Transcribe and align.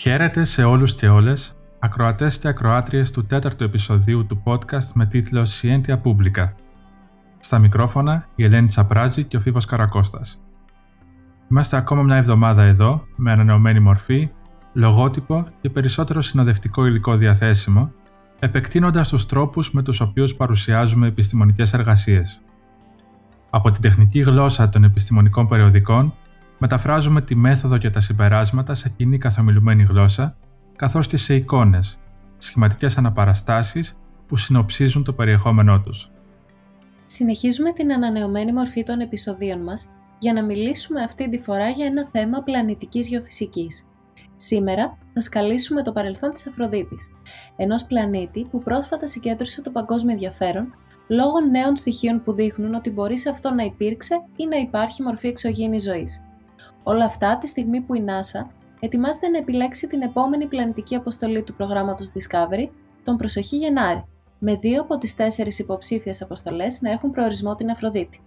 Χαίρετε 0.00 0.44
σε 0.44 0.64
όλους 0.64 0.94
και 0.94 1.08
όλες, 1.08 1.56
ακροατές 1.78 2.38
και 2.38 2.48
ακροάτριες 2.48 3.10
του 3.10 3.26
τέταρτου 3.26 3.64
επεισοδίου 3.64 4.26
του 4.26 4.42
podcast 4.44 4.92
με 4.94 5.06
τίτλο 5.06 5.46
Scientia 5.48 6.00
Publica. 6.02 6.52
Στα 7.38 7.58
μικρόφωνα 7.58 8.26
η 8.34 8.44
Ελένη 8.44 8.66
Τσαπράζη 8.66 9.24
και 9.24 9.36
ο 9.36 9.40
Φίβος 9.40 9.64
Καρακώστας. 9.64 10.40
Είμαστε 11.50 11.76
ακόμα 11.76 12.02
μια 12.02 12.16
εβδομάδα 12.16 12.62
εδώ, 12.62 13.06
με 13.16 13.32
ανανεωμένη 13.32 13.80
μορφή, 13.80 14.30
λογότυπο 14.72 15.46
και 15.60 15.70
περισσότερο 15.70 16.20
συνοδευτικό 16.20 16.86
υλικό 16.86 17.16
διαθέσιμο, 17.16 17.92
επεκτείνοντας 18.38 19.08
τους 19.08 19.26
τρόπους 19.26 19.72
με 19.72 19.82
τους 19.82 20.00
οποίους 20.00 20.34
παρουσιάζουμε 20.34 21.06
επιστημονικές 21.06 21.72
εργασίες. 21.72 22.42
Από 23.50 23.70
την 23.70 23.82
τεχνική 23.82 24.20
γλώσσα 24.20 24.68
των 24.68 24.84
επιστημονικών 24.84 25.48
περιοδικών 25.48 26.14
μεταφράζουμε 26.58 27.22
τη 27.22 27.34
μέθοδο 27.34 27.78
και 27.78 27.90
τα 27.90 28.00
συμπεράσματα 28.00 28.74
σε 28.74 28.88
κοινή 28.88 29.18
καθομιλουμένη 29.18 29.82
γλώσσα, 29.82 30.36
καθώς 30.76 31.06
και 31.06 31.16
σε 31.16 31.34
εικόνες, 31.34 31.98
σχηματικές 32.38 32.98
αναπαραστάσεις 32.98 33.98
που 34.26 34.36
συνοψίζουν 34.36 35.04
το 35.04 35.12
περιεχόμενό 35.12 35.80
τους. 35.80 36.10
Συνεχίζουμε 37.06 37.72
την 37.72 37.92
ανανεωμένη 37.92 38.52
μορφή 38.52 38.82
των 38.82 39.00
επεισοδίων 39.00 39.62
μας 39.62 39.88
για 40.18 40.32
να 40.32 40.44
μιλήσουμε 40.44 41.02
αυτή 41.02 41.28
τη 41.28 41.38
φορά 41.38 41.68
για 41.68 41.86
ένα 41.86 42.08
θέμα 42.08 42.42
πλανητικής 42.42 43.08
γεωφυσικής. 43.08 43.82
Σήμερα 44.36 44.98
θα 45.14 45.20
σκαλίσουμε 45.20 45.82
το 45.82 45.92
παρελθόν 45.92 46.32
της 46.32 46.46
Αφροδίτης, 46.46 47.10
ενός 47.56 47.84
πλανήτη 47.84 48.46
που 48.50 48.58
πρόσφατα 48.58 49.06
συγκέντρωσε 49.06 49.62
το 49.62 49.70
παγκόσμιο 49.70 50.12
ενδιαφέρον 50.12 50.74
λόγω 51.08 51.40
νέων 51.50 51.76
στοιχείων 51.76 52.22
που 52.22 52.32
δείχνουν 52.32 52.74
ότι 52.74 52.90
μπορεί 52.90 53.18
σε 53.18 53.30
αυτό 53.30 53.50
να 53.50 53.62
υπήρξε 53.64 54.14
ή 54.36 54.46
να 54.46 54.56
υπάρχει 54.56 55.02
μορφή 55.02 55.26
εξωγήινης 55.26 55.82
ζωής. 55.82 56.22
Όλα 56.82 57.04
αυτά 57.04 57.38
τη 57.38 57.46
στιγμή 57.46 57.80
που 57.80 57.94
η 57.94 58.04
NASA 58.08 58.46
ετοιμάζεται 58.80 59.28
να 59.28 59.38
επιλέξει 59.38 59.86
την 59.86 60.02
επόμενη 60.02 60.46
πλανητική 60.46 60.94
αποστολή 60.94 61.42
του 61.42 61.54
προγράμματος 61.54 62.12
Discovery 62.14 62.66
τον 63.02 63.16
προσοχή 63.16 63.56
Γενάρη, 63.56 64.04
με 64.38 64.54
δύο 64.54 64.80
από 64.80 64.98
τις 64.98 65.14
τέσσερις 65.14 65.58
υποψήφιες 65.58 66.22
αποστολές 66.22 66.80
να 66.80 66.90
έχουν 66.90 67.10
προορισμό 67.10 67.54
την 67.54 67.70
Αφροδίτη. 67.70 68.20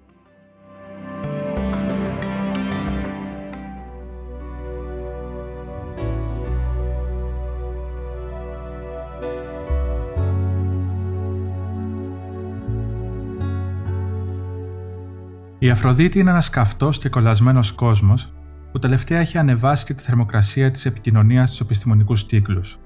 Η 15.63 15.69
Αφροδίτη 15.69 16.19
είναι 16.19 16.29
ένας 16.29 16.49
καυτός 16.49 16.97
και 16.97 17.09
κολλασμένος 17.09 17.71
κόσμος 17.71 18.33
που 18.71 18.79
τελευταία 18.79 19.19
έχει 19.19 19.37
ανεβάσει 19.37 19.85
και 19.85 19.93
τη 19.93 20.03
θερμοκρασία 20.03 20.71
της 20.71 20.85
επικοινωνίας 20.85 21.49
στους 21.49 21.61
επιστημονικούς 21.61 22.23
κύκλους. 22.23 22.79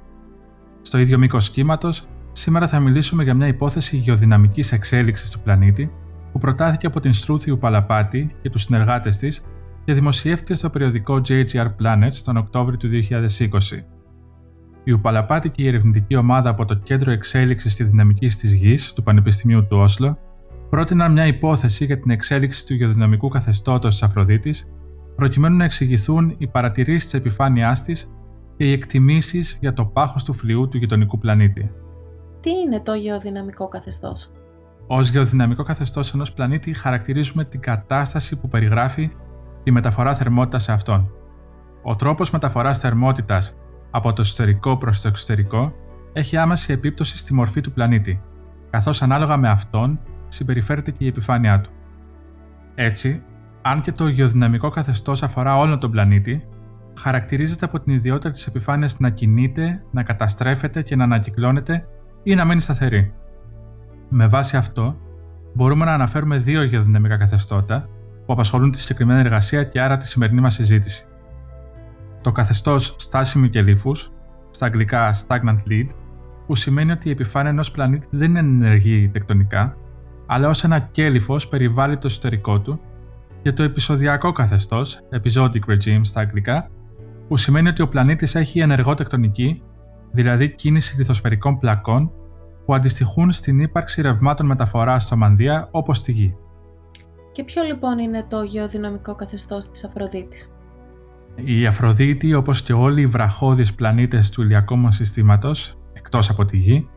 Στο 0.82 0.98
ίδιο 0.98 1.18
μήκος 1.18 1.50
κύματος, 1.50 2.08
σήμερα 2.32 2.68
θα 2.68 2.80
μιλήσουμε 2.80 3.24
για 3.24 3.34
μια 3.34 3.48
υπόθεση 3.48 3.98
γεωδυναμικής 3.98 4.72
εξέλιξης 4.72 5.30
του 5.30 5.40
πλανήτη 5.40 5.92
που 6.32 6.40
προτάθηκε 6.40 6.88
από 6.88 7.00
την 7.00 7.14
Στρούθιου 7.14 7.58
Παλαπάτη 7.58 8.36
και 8.42 8.50
τους 8.50 8.64
συνεργάτες 8.64 9.18
της 9.18 9.46
και 9.86 9.94
δημοσιεύτηκε 9.94 10.54
στο 10.54 10.70
περιοδικό 10.70 11.22
JGR 11.28 11.68
Planets 11.82 12.16
τον 12.24 12.38
Οκτώβριο 12.38 12.78
του 12.78 12.90
2020. 12.90 13.84
Η 14.84 14.92
Ουπαλαπάτη 14.92 15.50
και 15.50 15.64
η 15.64 15.68
ερευνητική 15.68 16.16
ομάδα 16.16 16.50
από 16.50 16.66
το 16.66 16.76
Κέντρο 16.76 17.12
Εξέλιξης 17.12 17.76
και 17.76 17.84
Δυναμικής 17.84 18.38
της 18.38 18.54
Γης 18.54 18.94
του 18.94 19.04
Πανεπιστημίου 19.04 19.68
του 19.68 19.78
Όσλο 19.78 20.18
πρότειναν 20.70 21.12
μια 21.12 21.26
υπόθεση 21.26 21.86
για 21.86 22.00
την 22.00 22.12
εξέλιξη 22.12 22.66
του 22.66 22.74
γεωδυναμικού 22.74 23.28
καθεστώτος 23.28 23.94
της 23.94 24.04
Αφροδίτης, 24.04 24.72
προκειμένου 25.16 25.58
να 25.58 25.64
εξηγηθούν 25.64 26.36
οι 26.38 26.48
παρατηρήσεις 26.48 27.04
της 27.04 27.20
επιφάνειάς 27.20 27.84
της 27.84 28.12
και 28.58 28.66
οι 28.66 28.72
εκτιμήσεις 28.72 29.58
για 29.62 29.74
το 29.74 29.86
πάχος 29.86 30.24
του 30.24 30.34
φλοιού 30.34 30.68
του 30.68 30.78
γειτονικού 30.78 31.18
πλανήτη. 31.18 31.72
Τι 32.40 32.50
είναι 32.50 32.80
το 32.80 32.94
γεωδυναμικό 32.94 33.68
καθεστώς; 33.68 34.32
Ω 34.88 35.02
γεωδυναμικό 35.02 35.64
καθεστώς 35.64 36.14
ενός 36.14 36.34
πλανήτη, 36.34 36.74
χαρακτηρίζουμε 36.74 37.46
την 37.46 37.60
κατάσταση 37.60 38.40
που 38.40 38.50
περιγράφει 38.50 39.12
τη 39.64 39.72
μεταφορά 39.72 40.16
θερμότητας 40.16 40.64
σε 40.64 40.72
αυτόν. 40.72 41.12
Ο 41.84 41.96
τρόπος 41.96 42.32
μεταφοράς 42.32 42.80
θερμότητας 42.80 43.58
από 43.92 44.14
το 44.14 44.22
εσωτερικό 44.22 44.78
προς 44.78 45.02
το 45.02 45.08
εξωτερικό 45.08 45.74
έχει 46.14 46.38
άμεση 46.38 46.74
επίπτωση 46.74 47.18
στη 47.18 47.34
μορφή 47.34 47.62
του 47.62 47.72
πλανήτη, 47.72 48.22
καθώς 48.70 49.02
ανάλογα 49.02 49.38
με 49.38 49.50
αυτόν 49.50 50.00
συμπεριφέρεται 50.28 50.92
και 50.92 51.04
η 51.04 51.08
επιφάνειά 51.08 51.62
του. 51.62 51.70
Έτσι, 52.76 53.24
αν 53.62 53.82
και 53.82 53.92
το 53.92 54.08
γεωδυναμικό 54.08 54.70
καθεστώς 54.70 55.24
αφορά 55.24 55.58
όλον 55.58 55.80
τον 55.80 55.92
πλανήτη, 55.92 56.48
χαρακτηρίζεται 57.00 57.66
από 57.66 57.80
την 57.80 57.94
ιδιότητα 57.94 58.32
της 58.32 58.48
επιφάνειας 58.48 59.00
να 59.00 59.10
κινείται, 59.10 59.84
να 59.92 60.04
καταστρέφεται 60.04 60.82
και 60.82 60.96
να 60.96 61.04
ανακυκλώνεται 61.04 61.88
ή 62.24 62.36
να 62.36 62.46
μένει 62.46 62.62
σταθερή. 62.62 63.14
Με 64.10 64.28
βάση 64.28 64.58
αυτό, 64.58 64.98
μπορούμε 65.54 65.86
να 65.86 65.94
αναφέρουμε 65.94 66.38
δύο 66.38 66.64
γεωδυναμικά 66.64 67.18
καθεστώτα 67.18 67.90
που 68.26 68.34
απασχολούν 68.34 68.72
τη 68.72 68.80
συγκεκριμένη 68.80 69.20
εργασία 69.20 69.64
και 69.64 69.82
άρα 69.82 69.98
τη 69.98 70.08
σημερινή 70.08 70.42
μας 70.42 70.54
συζήτηση. 70.54 71.06
Το 72.22 72.32
καθεστώς 72.32 72.96
στάσιμη 72.98 73.50
και 73.50 73.62
λίφους, 73.62 74.12
στα 74.50 74.66
αγγλικά 74.66 75.14
stagnant 75.14 75.58
lead, 75.70 75.88
που 76.48 76.56
σημαίνει 76.56 76.92
ότι 76.92 77.08
η 77.08 77.12
επιφάνεια 77.12 77.50
ενός 77.50 77.72
πλανήτη 77.72 78.08
δεν 78.10 78.30
είναι 78.30 78.40
ενεργή 78.40 79.10
τεκτονικά, 79.10 79.78
αλλά 80.26 80.50
ως 80.50 80.64
ένα 80.64 80.80
κέλυφος 80.80 81.48
περιβάλλει 81.48 81.98
το 81.98 82.08
εσωτερικό 82.08 82.60
του 82.60 82.80
και 83.42 83.52
το 83.52 83.64
επεισοδιακό 83.64 84.32
καθεστώς, 84.32 85.00
episodic 85.12 85.60
regime 85.68 86.02
στα 86.02 86.20
αγγλικά, 86.20 86.70
που 87.28 87.38
σημαίνει 87.38 87.68
ότι 87.68 87.82
ο 87.82 87.88
πλανήτης 87.88 88.36
έχει 88.36 88.60
ενεργό 88.60 88.94
τεκτονική, 88.94 89.62
δηλαδή 90.12 90.56
κίνηση 90.56 90.98
λιθοσφαιρικών 90.98 91.60
πλακών 91.60 92.12
που 92.66 92.74
αντιστοιχούν 92.74 93.32
στην 93.32 93.60
ύπαρξη 93.60 94.02
ρευμάτων 94.02 94.46
μεταφοράς 94.46 95.04
στο 95.04 95.18
μανδύα 95.18 95.68
όπως 95.72 95.98
στη 95.98 96.12
Γη. 96.12 96.36
Και 97.32 97.44
ποιο 97.44 97.64
λοιπόν 97.64 98.00
είναι 98.00 98.26
το 98.30 98.42
γεωδυναμικό 98.42 99.16
καθεστώς 99.16 99.70
της 99.70 99.86
Αφροδίτης; 99.86 100.54
Η 101.36 101.66
Αφροδίτη, 101.66 102.34
όπως 102.34 102.62
και 102.62 102.74
όλοι 102.74 103.02
οι 103.02 103.08
βραχώδεις 103.08 103.74
πλανήτες 103.74 104.30
του 104.30 104.42
ηλιακού 104.42 104.78
μας 104.78 104.96
συστήματος, 104.96 105.78
εκτός 105.94 106.30
από 106.30 106.46
τη 106.46 106.58
Γη, 106.58 106.90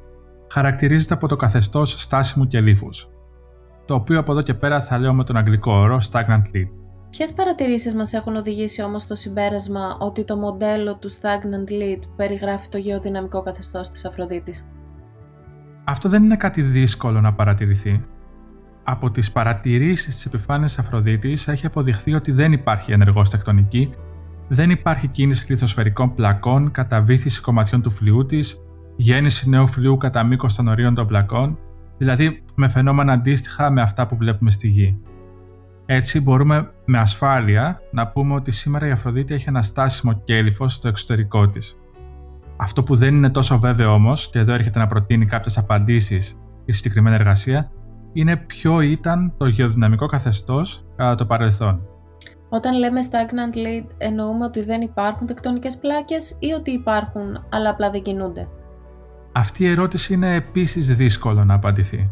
χαρακτηρίζεται 0.50 1.14
από 1.14 1.29
το 1.29 1.37
καθεστώς 1.37 2.02
στάσιμου 2.02 2.47
και 2.47 2.61
λίφους, 2.61 3.08
το 3.88 3.94
οποίο 3.94 4.19
από 4.19 4.32
εδώ 4.32 4.43
και 4.43 4.55
πέρα 4.55 4.81
θα 4.81 4.99
λέω 4.99 5.14
με 5.14 5.25
τον 5.25 5.37
αγγλικό 5.37 5.73
όρο 5.73 6.00
stagnant 6.11 6.43
lead. 6.55 6.69
Ποιες 7.11 7.32
παρατηρήσεις 7.32 7.94
μας 7.94 8.12
έχουν 8.12 8.37
οδηγήσει 8.37 8.82
όμως 8.82 9.02
στο 9.02 9.14
συμπέρασμα 9.14 9.96
ότι 9.99 10.25
το 10.25 10.37
μοντέλο 10.37 10.96
του 10.96 11.11
stagnant 11.11 11.70
lead 11.70 12.02
περιγράφει 12.17 12.69
το 12.69 12.79
γεωδυναμικό 12.79 13.43
καθεστώς 13.43 13.88
της 13.88 14.05
Αφροδίτης; 14.05 14.69
Αυτό 15.85 16.08
δεν 16.08 16.25
είναι 16.25 16.37
κάτι 16.37 16.62
δύσκολο 16.62 17.20
να 17.20 17.32
παρατηρηθεί. 17.32 18.05
Από 18.85 19.11
τις 19.11 19.32
παρατηρήσεις 19.32 20.14
της 20.14 20.25
επιφάνειας 20.25 20.79
Αφροδίτης 20.79 21.49
έχει 21.49 21.67
αποδειχθεί 21.67 22.14
ότι 22.14 22.32
δεν 22.32 22.52
υπάρχει 22.52 22.93
ενεργός 22.93 23.31
τεκτονική, 23.31 23.90
δεν 24.49 24.70
υπάρχει 24.70 25.08
κίνηση 25.08 25.52
λιθοσφαιρικών 25.52 26.14
πλακών, 26.14 26.70
καταβήθηση 26.70 27.40
κομματιών 27.40 27.82
του 27.82 27.90
φλοιού 27.90 28.26
της, 28.26 28.61
γέννηση 28.96 29.49
νέου 29.49 29.67
φλοιού 29.67 29.96
κατά 29.96 30.23
μήκος 30.25 30.55
των 30.55 30.69
ορίων 30.69 30.94
των 30.94 31.06
πλακών, 31.06 31.58
δηλαδή 31.99 32.45
με 32.55 32.69
φαινόμενα 32.69 33.12
αντίστοιχα 33.12 33.71
με 33.71 33.81
αυτά 33.81 34.06
που 34.06 34.17
βλέπουμε 34.17 34.50
στη 34.50 34.69
Γη. 34.69 35.00
Έτσι 35.87 36.21
μπορούμε 36.21 36.71
με 36.85 36.99
ασφάλεια 36.99 37.81
να 37.91 38.09
πούμε 38.09 38.35
ότι 38.35 38.50
σήμερα 38.50 38.87
η 38.87 38.91
Αφροδίτη 38.91 39.35
έχει 39.35 39.49
ένα 39.49 39.62
στάσιμο 39.62 40.12
κέλυφο 40.25 40.69
στο 40.69 40.89
εξωτερικό 40.89 41.49
της. 41.49 41.79
Αυτό 42.56 42.83
που 42.83 42.97
δεν 42.97 43.15
είναι 43.15 43.31
τόσο 43.31 43.59
βέβαιο 43.59 43.93
όμως, 43.93 44.31
και 44.31 44.39
εδώ 44.39 44.53
έρχεται 44.53 44.79
να 44.79 44.87
προτείνει 44.87 45.27
κάποιες 45.27 45.59
απαντήσεις 45.59 46.39
η 46.65 46.73
συγκεκριμένη 46.73 47.15
εργασία, 47.15 47.71
είναι 48.12 48.37
ποιο 48.37 48.81
ήταν 48.81 49.35
το 49.37 49.47
γεωδυναμικό 49.47 50.06
καθεστώς 50.06 50.87
κατά 50.97 51.15
το 51.15 51.27
παρελθόν. 51.27 51.81
Όταν 52.49 52.79
λέμε 52.79 53.00
stagnant 53.11 53.56
lead, 53.56 53.87
εννοούμε 53.99 54.45
ότι 54.45 54.65
δεν 54.65 54.81
υπάρχουν 54.81 55.27
τεκτονικές 55.27 55.79
πλάκες 55.79 56.37
ή 56.39 56.53
ότι 56.53 56.71
υπάρχουν, 56.71 57.45
αλλά 57.49 57.71
απλά 57.71 57.91
δεν 57.91 58.03
κινούνται. 58.03 58.47
Αυτή 59.32 59.64
η 59.64 59.69
ερώτηση 59.69 60.14
είναι 60.14 60.34
επίσης 60.34 60.96
δύσκολο 60.96 61.44
να 61.44 61.54
απαντηθεί. 61.54 62.10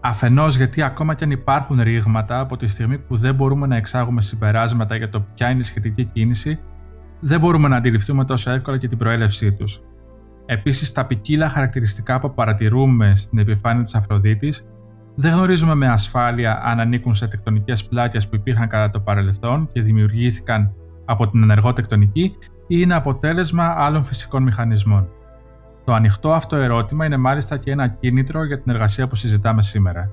Αφενός 0.00 0.56
γιατί 0.56 0.82
ακόμα 0.82 1.14
και 1.14 1.24
αν 1.24 1.30
υπάρχουν 1.30 1.80
ρήγματα 1.80 2.40
από 2.40 2.56
τη 2.56 2.66
στιγμή 2.66 2.98
που 2.98 3.16
δεν 3.16 3.34
μπορούμε 3.34 3.66
να 3.66 3.76
εξάγουμε 3.76 4.22
συμπεράσματα 4.22 4.96
για 4.96 5.08
το 5.08 5.20
ποια 5.20 5.50
είναι 5.50 5.58
η 5.58 5.62
σχετική 5.62 6.04
κίνηση, 6.04 6.58
δεν 7.20 7.40
μπορούμε 7.40 7.68
να 7.68 7.76
αντιληφθούμε 7.76 8.24
τόσο 8.24 8.50
εύκολα 8.50 8.78
και 8.78 8.88
την 8.88 8.98
προέλευσή 8.98 9.52
τους. 9.52 9.80
Επίσης, 10.46 10.92
τα 10.92 11.06
ποικίλα 11.06 11.48
χαρακτηριστικά 11.48 12.20
που 12.20 12.34
παρατηρούμε 12.34 13.14
στην 13.14 13.38
επιφάνεια 13.38 13.82
της 13.82 13.94
Αφροδίτης 13.94 14.68
δεν 15.14 15.32
γνωρίζουμε 15.32 15.74
με 15.74 15.88
ασφάλεια 15.88 16.60
αν 16.64 16.80
ανήκουν 16.80 17.14
σε 17.14 17.28
τεκτονικές 17.28 17.84
πλάκες 17.84 18.28
που 18.28 18.34
υπήρχαν 18.34 18.68
κατά 18.68 18.90
το 18.90 19.00
παρελθόν 19.00 19.68
και 19.72 19.82
δημιουργήθηκαν 19.82 20.72
από 21.04 21.28
την 21.28 21.42
ενεργό 21.42 21.72
τεκτονική 21.72 22.22
ή 22.66 22.76
είναι 22.80 22.94
αποτέλεσμα 22.94 23.74
άλλων 23.76 24.04
φυσικών 24.04 24.42
μηχανισμών. 24.42 25.08
Το 25.88 25.94
ανοιχτό 25.94 26.32
αυτό 26.32 26.56
ερώτημα 26.56 27.06
είναι 27.06 27.16
μάλιστα 27.16 27.56
και 27.56 27.70
ένα 27.70 27.88
κίνητρο 27.88 28.44
για 28.44 28.60
την 28.60 28.72
εργασία 28.72 29.06
που 29.06 29.14
συζητάμε 29.14 29.62
σήμερα. 29.62 30.10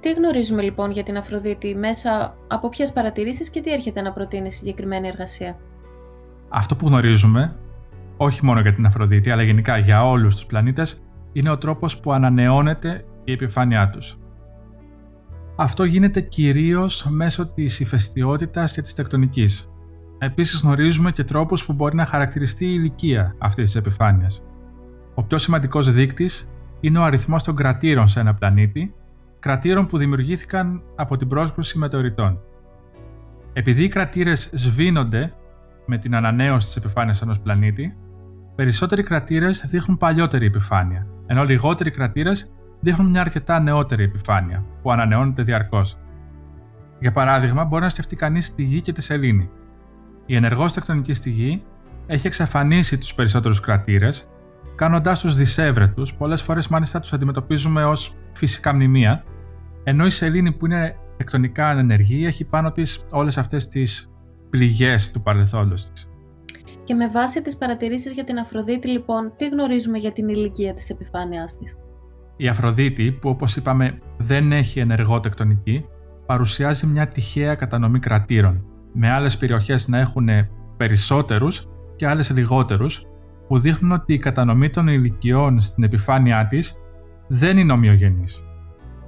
Τι 0.00 0.12
γνωρίζουμε 0.12 0.62
λοιπόν 0.62 0.90
για 0.90 1.02
την 1.02 1.16
Αφροδίτη 1.16 1.74
μέσα 1.74 2.36
από 2.48 2.68
ποιες 2.68 2.92
παρατηρήσεις 2.92 3.50
και 3.50 3.60
τι 3.60 3.72
έρχεται 3.72 4.00
να 4.00 4.12
προτείνει 4.12 4.52
συγκεκριμένη 4.52 5.08
εργασία; 5.08 5.56
Αυτό 6.48 6.76
που 6.76 6.86
γνωρίζουμε 6.86 7.56
όχι 8.16 8.44
μόνο 8.44 8.60
για 8.60 8.74
την 8.74 8.86
Αφροδίτη, 8.86 9.30
αλλά 9.30 9.42
γενικά 9.42 9.78
για 9.78 10.06
όλους 10.06 10.34
τους 10.34 10.46
πλανήτες, 10.46 11.02
είναι 11.32 11.50
ο 11.50 11.58
τρόπος 11.58 12.00
που 12.00 12.12
ανανεώνεται 12.12 13.04
η 13.24 13.32
επιφάνειά 13.32 13.90
τους. 13.90 14.18
Αυτό 15.56 15.84
γίνεται 15.84 16.20
κυρίως 16.20 17.06
μέσω 17.08 17.46
της 17.46 17.80
ηφαιστειότητας 17.80 18.72
και 18.72 18.82
της 18.82 18.94
τεκτονικής. 18.94 19.70
Επίσης 20.18 20.60
γνωρίζουμε 20.60 21.12
και 21.12 21.24
τρόπους 21.24 21.66
που 21.66 21.72
μπορεί 21.72 21.94
να 21.94 22.06
χαρακτηριστεί 22.06 22.64
η 22.64 22.74
ηλικία 22.78 23.34
αυτής 23.38 23.64
της 23.64 23.74
επιφάνειας. 23.74 24.42
Ο 25.18 25.22
πιο 25.22 25.38
σημαντικός 25.38 25.92
δείκτης 25.92 26.50
είναι 26.80 26.98
ο 26.98 27.02
αριθμός 27.02 27.42
των 27.42 27.56
κρατήρων 27.56 28.08
σε 28.08 28.20
ένα 28.20 28.34
πλανήτη, 28.34 28.94
κρατήρων 29.38 29.86
που 29.86 29.98
δημιουργήθηκαν 29.98 30.82
από 30.96 31.16
την 31.16 31.28
πρόσκληση 31.28 31.78
μετεωρητών. 31.78 32.40
Επειδή 33.52 33.84
οι 33.84 33.88
κρατήρες 33.88 34.50
σβήνονται 34.54 35.34
με 35.86 35.98
την 35.98 36.14
ανανέωση 36.14 36.66
της 36.66 36.76
επιφάνειας 36.76 37.22
ενός 37.22 37.40
πλανήτη, 37.40 37.96
περισσότεροι 38.54 39.02
κρατήρες 39.02 39.66
δείχνουν 39.66 39.96
παλιότερη 39.96 40.46
επιφάνεια, 40.46 41.06
ενώ 41.26 41.44
λιγότεροι 41.44 41.90
κρατήρες 41.90 42.52
δείχνουν 42.80 43.10
μια 43.10 43.20
αρκετά 43.20 43.60
νεότερη 43.60 44.04
επιφάνεια, 44.04 44.64
που 44.82 44.92
ανανεώνεται 44.92 45.42
διαρκώς. 45.42 45.98
Για 47.00 47.12
παράδειγμα, 47.12 47.64
μπορεί 47.64 47.82
να 47.82 47.88
σκεφτεί 47.88 48.16
κανείς 48.16 48.54
τη 48.54 48.62
Γη 48.62 48.80
και 48.80 48.92
τη 48.92 49.02
Σελήνη. 49.02 49.50
Η 50.26 50.36
ενεργός 50.36 50.72
τεκτονική 50.72 51.12
στη 51.12 51.30
Γη 51.30 51.62
έχει 52.06 52.26
εξαφανίσει 52.26 52.98
τους 52.98 53.14
περισσότερους 53.14 53.60
κρατήρες, 53.60 54.30
κάνοντάς 54.76 55.20
τους 55.20 55.36
δυσέβρετου, 55.36 56.02
πολλές 56.18 56.42
φορές 56.42 56.68
μάλιστα 56.68 57.00
τους 57.00 57.12
αντιμετωπίζουμε 57.12 57.84
ως 57.84 58.14
φυσικά 58.32 58.74
μνημεία, 58.74 59.24
ενώ 59.84 60.06
η 60.06 60.10
Σελήνη 60.10 60.52
που 60.52 60.66
είναι 60.66 60.96
τεκτονικά 61.16 61.68
ανενεργή 61.68 62.26
έχει 62.26 62.44
πάνω 62.44 62.72
της 62.72 63.06
όλες 63.10 63.38
αυτές 63.38 63.68
τις 63.68 64.12
πληγές 64.50 65.10
του 65.10 65.22
παρελθόντος 65.22 65.90
της. 65.90 66.10
Και 66.84 66.94
με 66.94 67.08
βάση 67.08 67.42
τις 67.42 67.56
παρατηρήσεις 67.56 68.12
για 68.12 68.24
την 68.24 68.38
Αφροδίτη 68.38 68.88
λοιπόν, 68.88 69.32
τι 69.36 69.48
γνωρίζουμε 69.48 69.98
για 69.98 70.12
την 70.12 70.28
ηλικία 70.28 70.72
της 70.72 70.90
επιφάνειάς 70.90 71.58
της; 71.58 71.76
Η 72.36 72.48
Αφροδίτη, 72.48 73.12
που 73.12 73.28
όπως 73.28 73.56
είπαμε 73.56 73.98
δεν 74.18 74.52
έχει 74.52 74.80
ενεργό 74.80 75.20
τεκτονική, 75.20 75.84
παρουσιάζει 76.26 76.86
μια 76.86 77.08
τυχαία 77.08 77.54
κατανομή 77.54 77.98
κρατήρων, 77.98 78.64
με 78.92 79.10
άλλες 79.10 79.36
περιοχές 79.36 79.88
να 79.88 79.98
έχουν 79.98 80.28
περισσότερους 80.76 81.68
και 81.96 82.06
άλλες 82.06 82.30
λιγότερους, 82.30 83.05
που 83.48 83.58
δείχνουν 83.58 83.92
ότι 83.92 84.12
η 84.12 84.18
κατανομή 84.18 84.70
των 84.70 84.88
ηλικιών 84.88 85.60
στην 85.60 85.84
επιφάνειά 85.84 86.46
της 86.46 86.76
δεν 87.26 87.58
είναι 87.58 87.72
ομοιογενής. 87.72 88.44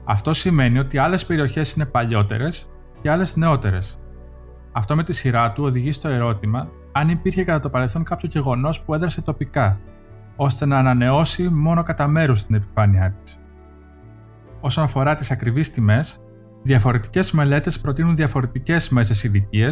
Αυτό 0.05 0.33
σημαίνει 0.33 0.79
ότι 0.79 0.99
άλλες 0.99 1.27
περιοχές 1.27 1.73
είναι 1.73 1.87
παλιότερες 1.87 2.71
και 3.03 3.11
άλλες 3.11 3.37
νεότερες. 3.37 4.01
Αυτό 4.73 4.97
με 4.97 5.03
τη 5.03 5.13
σειρά 5.13 5.53
του 5.53 5.65
οδηγεί 5.65 5.93
στο 5.93 6.09
ερώτημα 6.09 6.69
αν 6.93 7.09
υπήρχε 7.09 7.45
κατά 7.45 7.61
το 7.61 7.69
παρελθόν 7.69 8.05
κάποιο 8.05 8.29
γεγονός 8.33 8.83
που 8.83 8.95
έδρασε 8.95 9.23
τοπικά 9.23 9.81
ώστε 10.37 10.67
να 10.67 10.79
ανανεώσει 10.79 11.49
μόνο 11.49 11.83
κατά 11.83 12.09
μέρους 12.09 12.45
την 12.45 12.55
επιφάνειά 12.55 13.15
της. 13.23 13.41
Όσον 14.61 14.85
αφορά 14.85 15.15
τις 15.15 15.31
ακριβείς 15.31 15.71
τιμές, 15.71 16.21
διαφορετικές 16.63 17.33
μελέτες 17.33 17.81
προτείνουν 17.81 18.17
διαφορετικές 18.17 18.89
μέσες 18.89 19.25
ηλικίε 19.25 19.69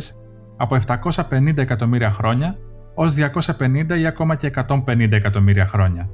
από 0.57 0.75
750 0.75 1.57
εκατομμύρια 1.57 2.11
χρόνια 2.11 2.59
ως 2.99 3.15
250 3.15 3.99
ή 3.99 4.07
ακόμα 4.07 4.35
και 4.35 4.51
150 4.69 5.13
εκατομμύρια 5.13 5.67
χρόνια. 5.67 6.09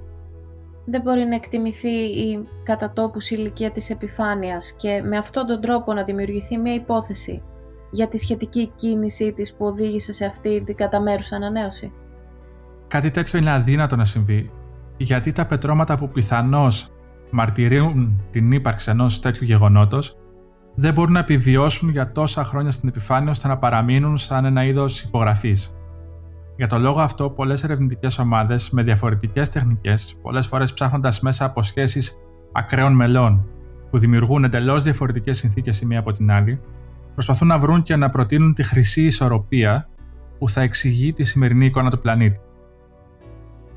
Δεν 0.85 1.01
μπορεί 1.01 1.25
να 1.25 1.35
εκτιμηθεί 1.35 1.89
η 1.89 2.49
κατά 2.63 2.93
τόπους 2.93 3.31
ηλικία 3.31 3.71
της 3.71 3.91
επιφάνειας 3.91 4.77
και 4.77 5.03
με 5.05 5.17
αυτόν 5.17 5.47
τον 5.47 5.61
τρόπο 5.61 5.93
να 5.93 6.03
δημιουργηθεί 6.03 6.57
μια 6.59 6.75
υπόθεση 6.75 7.43
για 7.91 8.09
τη 8.09 8.19
σχετική 8.19 8.73
κίνησή 8.75 9.33
της 9.33 9.55
που 9.55 9.65
οδήγησε 9.65 10.13
σε 10.13 10.25
αυτή 10.25 10.63
την 10.65 10.77
κατά 10.77 11.01
μέρους 11.01 11.33
ανανέωση. 11.33 11.93
Κάτι 12.89 13.11
τέτοιο 13.11 13.39
είναι 13.39 13.51
αδύνατο 13.51 13.97
να 13.97 14.05
συμβεί, 14.05 14.51
γιατί 14.97 15.33
τα 15.33 15.47
πετρώματα 15.47 15.97
που 15.97 16.09
πιθανώς 16.09 16.93
μαρτυρούν 17.31 18.23
την 18.31 18.53
ύπαρξη 18.53 18.91
ενός 18.91 19.21
τέτοιου 19.21 19.45
γεγονότος 19.45 20.17
δεν 20.75 20.93
μπορούν 20.93 21.13
να 21.13 21.19
επιβιώσουν 21.19 21.91
για 21.91 22.13
τόσα 22.13 22.45
χρόνια 22.45 22.71
στην 22.71 22.89
επιφάνεια 22.89 23.31
ώστε 23.31 23.49
να 23.49 23.59
παραμείνουν 23.59 24.17
σαν 24.17 24.45
ένα 24.45 24.65
είδος 24.65 25.03
υπογραφής. 25.03 25.77
Για 26.57 26.67
τον 26.67 26.81
λόγο 26.81 27.01
αυτό, 27.01 27.31
πολλές 27.31 27.65
ερευνητικές 27.65 28.19
ομάδες 28.19 28.71
με 28.71 28.83
διαφορετικές 28.83 29.51
τεχνικές, 29.51 30.19
πολλές 30.23 30.47
φορές 30.47 30.73
ψάχνοντας 30.73 31.21
μέσα 31.21 31.45
από 31.45 31.63
σχέσεις 31.63 32.19
ακραίων 32.53 32.93
μελών 32.93 33.47
που 33.91 33.99
δημιουργούν 33.99 34.45
εντελώς 34.45 34.83
διαφορετικές 34.83 35.39
συνθήκες 35.39 35.81
η 35.81 35.87
μία 35.87 35.99
από 35.99 36.13
την 36.13 36.31
άλλη, 36.31 36.61
προσπαθούν 37.15 37.49
να 37.49 37.59
βρουν 37.59 37.83
και 37.83 37.97
να 37.97 38.09
προτείνουν 38.09 38.55
τη 38.55 38.63
χρυσή 38.63 39.05
ισορροπία 39.05 39.89
που 40.39 40.49
θα 40.49 40.61
εξηγεί 40.61 41.13
τη 41.13 41.25
σημερινή 41.25 41.67
εικόνα 41.67 41.91
του 41.91 41.99
πλανήτη. 41.99 42.41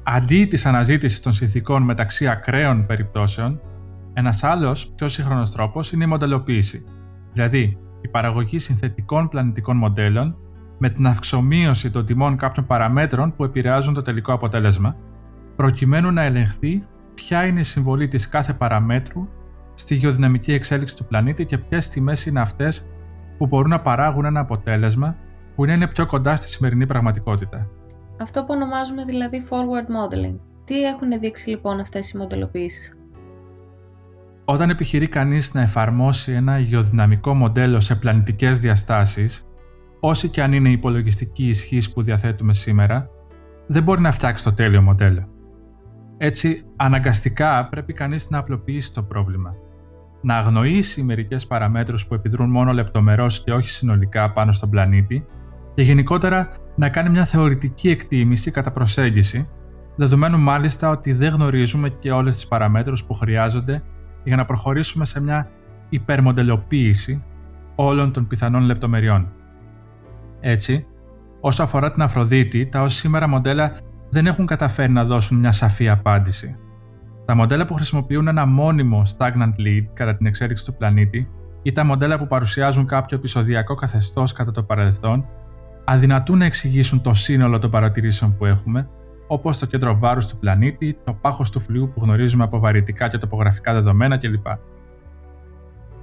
Αντί 0.04 0.46
της 0.46 0.66
αναζήτησης 0.66 1.20
των 1.20 1.34
συνθηκών 1.34 1.84
μεταξύ 1.84 2.28
ακραίων 2.28 2.86
περιπτώσεων, 2.86 3.62
ένας 4.14 4.44
άλλος 4.44 4.88
πιο 4.96 5.08
σύγχρονος 5.08 5.52
τρόπος 5.52 5.92
είναι 5.92 6.04
η 6.04 6.08
μοντελοποίηση, 6.08 6.86
δηλαδή 7.34 7.78
η 8.02 8.08
παραγωγή 8.08 8.60
συνθετικών 8.60 9.28
πλανητικών 9.28 9.78
μοντέλων 9.78 10.38
με 10.78 10.90
την 10.90 11.08
αυξομοίωση 11.08 11.92
των 11.92 12.06
τιμών 12.06 12.38
κάποιων 12.38 12.66
παραμέτρων 12.66 13.36
που 13.36 13.44
επηρεάζουν 13.44 13.94
το 13.94 14.02
τελικό 14.02 14.34
αποτέλεσμα, 14.34 14.96
προκειμένου 15.56 16.12
να 16.12 16.22
ελεγχθεί 16.22 16.84
ποια 17.14 17.46
είναι 17.46 17.60
η 17.60 17.64
συμβολή 17.64 18.08
της 18.08 18.30
κάθε 18.30 18.54
παραμέτρου 18.54 19.28
στη 19.74 19.96
γεωδυναμική 19.96 20.54
εξέλιξη 20.54 20.96
του 20.96 21.06
πλανήτη 21.06 21.46
και 21.46 21.58
ποιες 21.58 21.90
τιμές 21.90 22.26
είναι 22.26 22.40
αυτές 22.40 22.88
που 23.38 23.48
μπορούν 23.48 23.70
να 23.70 23.82
παράγουν 23.82 24.26
ένα 24.26 24.40
αποτέλεσμα 24.40 25.16
που 25.56 25.66
είναι 25.66 25.88
πιο 25.88 26.06
κοντά 26.06 26.36
στη 26.36 26.48
σημερινή 26.48 26.86
πραγματικότητα. 26.86 27.70
Αυτό 28.22 28.40
που 28.40 28.48
ονομάζουμε 28.50 29.04
δηλαδή 29.04 29.44
forward 29.50 29.88
modeling. 29.88 30.40
Τι 30.64 30.84
έχουν 30.84 31.20
δείξει 31.20 31.50
λοιπόν 31.50 31.80
αυτές 31.80 32.12
οι 32.12 32.18
μοντελοποιήσεις; 32.18 32.98
Όταν 34.46 34.70
επιχειρεί 34.70 35.08
κανείς 35.08 35.54
να 35.54 35.62
εφαρμόσει 35.62 36.32
ένα 36.32 36.60
γεωδυναμικό 36.60 37.34
μοντέλο 37.34 37.80
σε 37.80 37.96
πλανητικές 37.96 38.60
διαστάσεις, 38.60 39.48
όση 40.08 40.30
και 40.30 40.42
αν 40.44 40.54
είναι 40.54 40.70
η 40.70 40.72
υπολογιστική 40.72 41.48
ισχύ 41.48 41.94
που 41.94 42.02
διαθέτουμε 42.02 42.54
σήμερα, 42.54 43.10
δεν 43.68 43.84
μπορεί 43.84 44.02
να 44.02 44.12
φτιάξει 44.12 44.44
το 44.44 44.54
τέλειο 44.54 44.82
μοντέλο. 44.82 45.28
Έτσι, 46.18 46.64
αναγκαστικά 46.76 47.68
πρέπει 47.70 47.94
κανείς 47.94 48.30
να 48.30 48.38
απλοποιήσει 48.38 48.94
το 48.94 49.04
πρόβλημα. 49.04 49.54
Να 50.22 50.38
αγνοήσει 50.38 51.04
μερικές 51.04 51.48
παραμέτρους 51.48 52.08
που 52.08 52.14
επιδρούν 52.14 52.50
μόνο 52.50 52.74
λεπτομερώς 52.74 53.44
και 53.44 53.54
όχι 53.54 53.70
συνολικά 53.70 54.32
πάνω 54.32 54.52
στον 54.52 54.70
πλανήτη 54.70 55.26
και 55.76 55.82
γενικότερα 55.82 56.50
να 56.76 56.90
κάνει 56.90 57.10
μια 57.10 57.26
θεωρητική 57.26 57.90
εκτίμηση 57.90 58.52
κατά 58.52 58.72
προσέγγιση, 58.72 59.50
δεδομένου 59.96 60.40
μάλιστα 60.40 60.90
ότι 60.90 61.14
δεν 61.14 61.34
γνωρίζουμε 61.34 61.90
και 61.90 62.12
όλες 62.12 62.36
τις 62.36 62.48
παραμέτρους 62.48 63.04
που 63.04 63.14
χρειάζονται 63.14 63.84
για 64.24 64.36
να 64.36 64.46
προχωρήσουμε 64.46 65.06
σε 65.06 65.22
μια 65.22 65.50
υπερμοντελοποίηση 65.90 67.24
όλων 67.76 68.12
των 68.12 68.28
πιθανών 68.28 68.62
λεπτομεριών. 68.62 69.32
Έτσι, 70.48 70.88
όσο 71.40 71.64
αφορά 71.64 71.92
την 71.92 72.02
Αφροδίτη, 72.02 72.66
τα 72.66 72.82
ως 72.82 72.94
σήμερα 72.94 73.28
μοντέλα 73.28 73.78
δεν 74.10 74.26
έχουν 74.26 74.46
καταφέρει 74.46 74.92
να 74.92 75.06
δώσουν 75.06 75.38
μια 75.38 75.52
σαφή 75.52 75.90
απάντηση. 75.90 76.56
Τα 77.26 77.36
μοντέλα 77.36 77.66
που 77.66 77.74
χρησιμοποιούν 77.74 78.28
ένα 78.28 78.46
μόνιμο 78.46 79.02
stagnant 79.18 79.60
lead 79.60 79.84
κατά 79.94 80.16
την 80.16 80.26
εξέλιξη 80.26 80.66
του 80.66 80.76
πλανήτη 80.76 81.30
ή 81.62 81.72
τα 81.72 81.86
μοντέλα 81.86 82.18
που 82.18 82.28
παρουσιάζουν 82.28 82.86
κάποιο 82.86 83.18
επεισοδιακό 83.18 83.76
καθεστώς 83.76 84.32
κατά 84.32 84.52
το 84.52 84.64
παρελθόν 84.64 85.26
αδυνατούν 85.84 86.38
να 86.38 86.46
εξηγήσουν 86.46 87.02
το 87.02 87.14
σύνολο 87.14 87.60
των 87.60 87.72
παρατηρήσεων 87.72 88.38
που 88.38 88.46
έχουμε, 88.46 88.90
όπως 89.28 89.58
το 89.58 89.66
κέντρο 89.66 89.98
βάρους 89.98 90.28
του 90.28 90.38
πλανήτη, 90.38 90.98
το 91.04 91.14
πάχος 91.14 91.50
του 91.50 91.60
φλοιού 91.60 91.92
που 91.94 92.02
γνωρίζουμε 92.04 92.44
από 92.44 92.60
βαρυτικά 92.60 93.08
και 93.08 93.18
τοπογραφικά 93.18 93.74
δεδομένα 93.74 94.18
κλπ. 94.18 94.48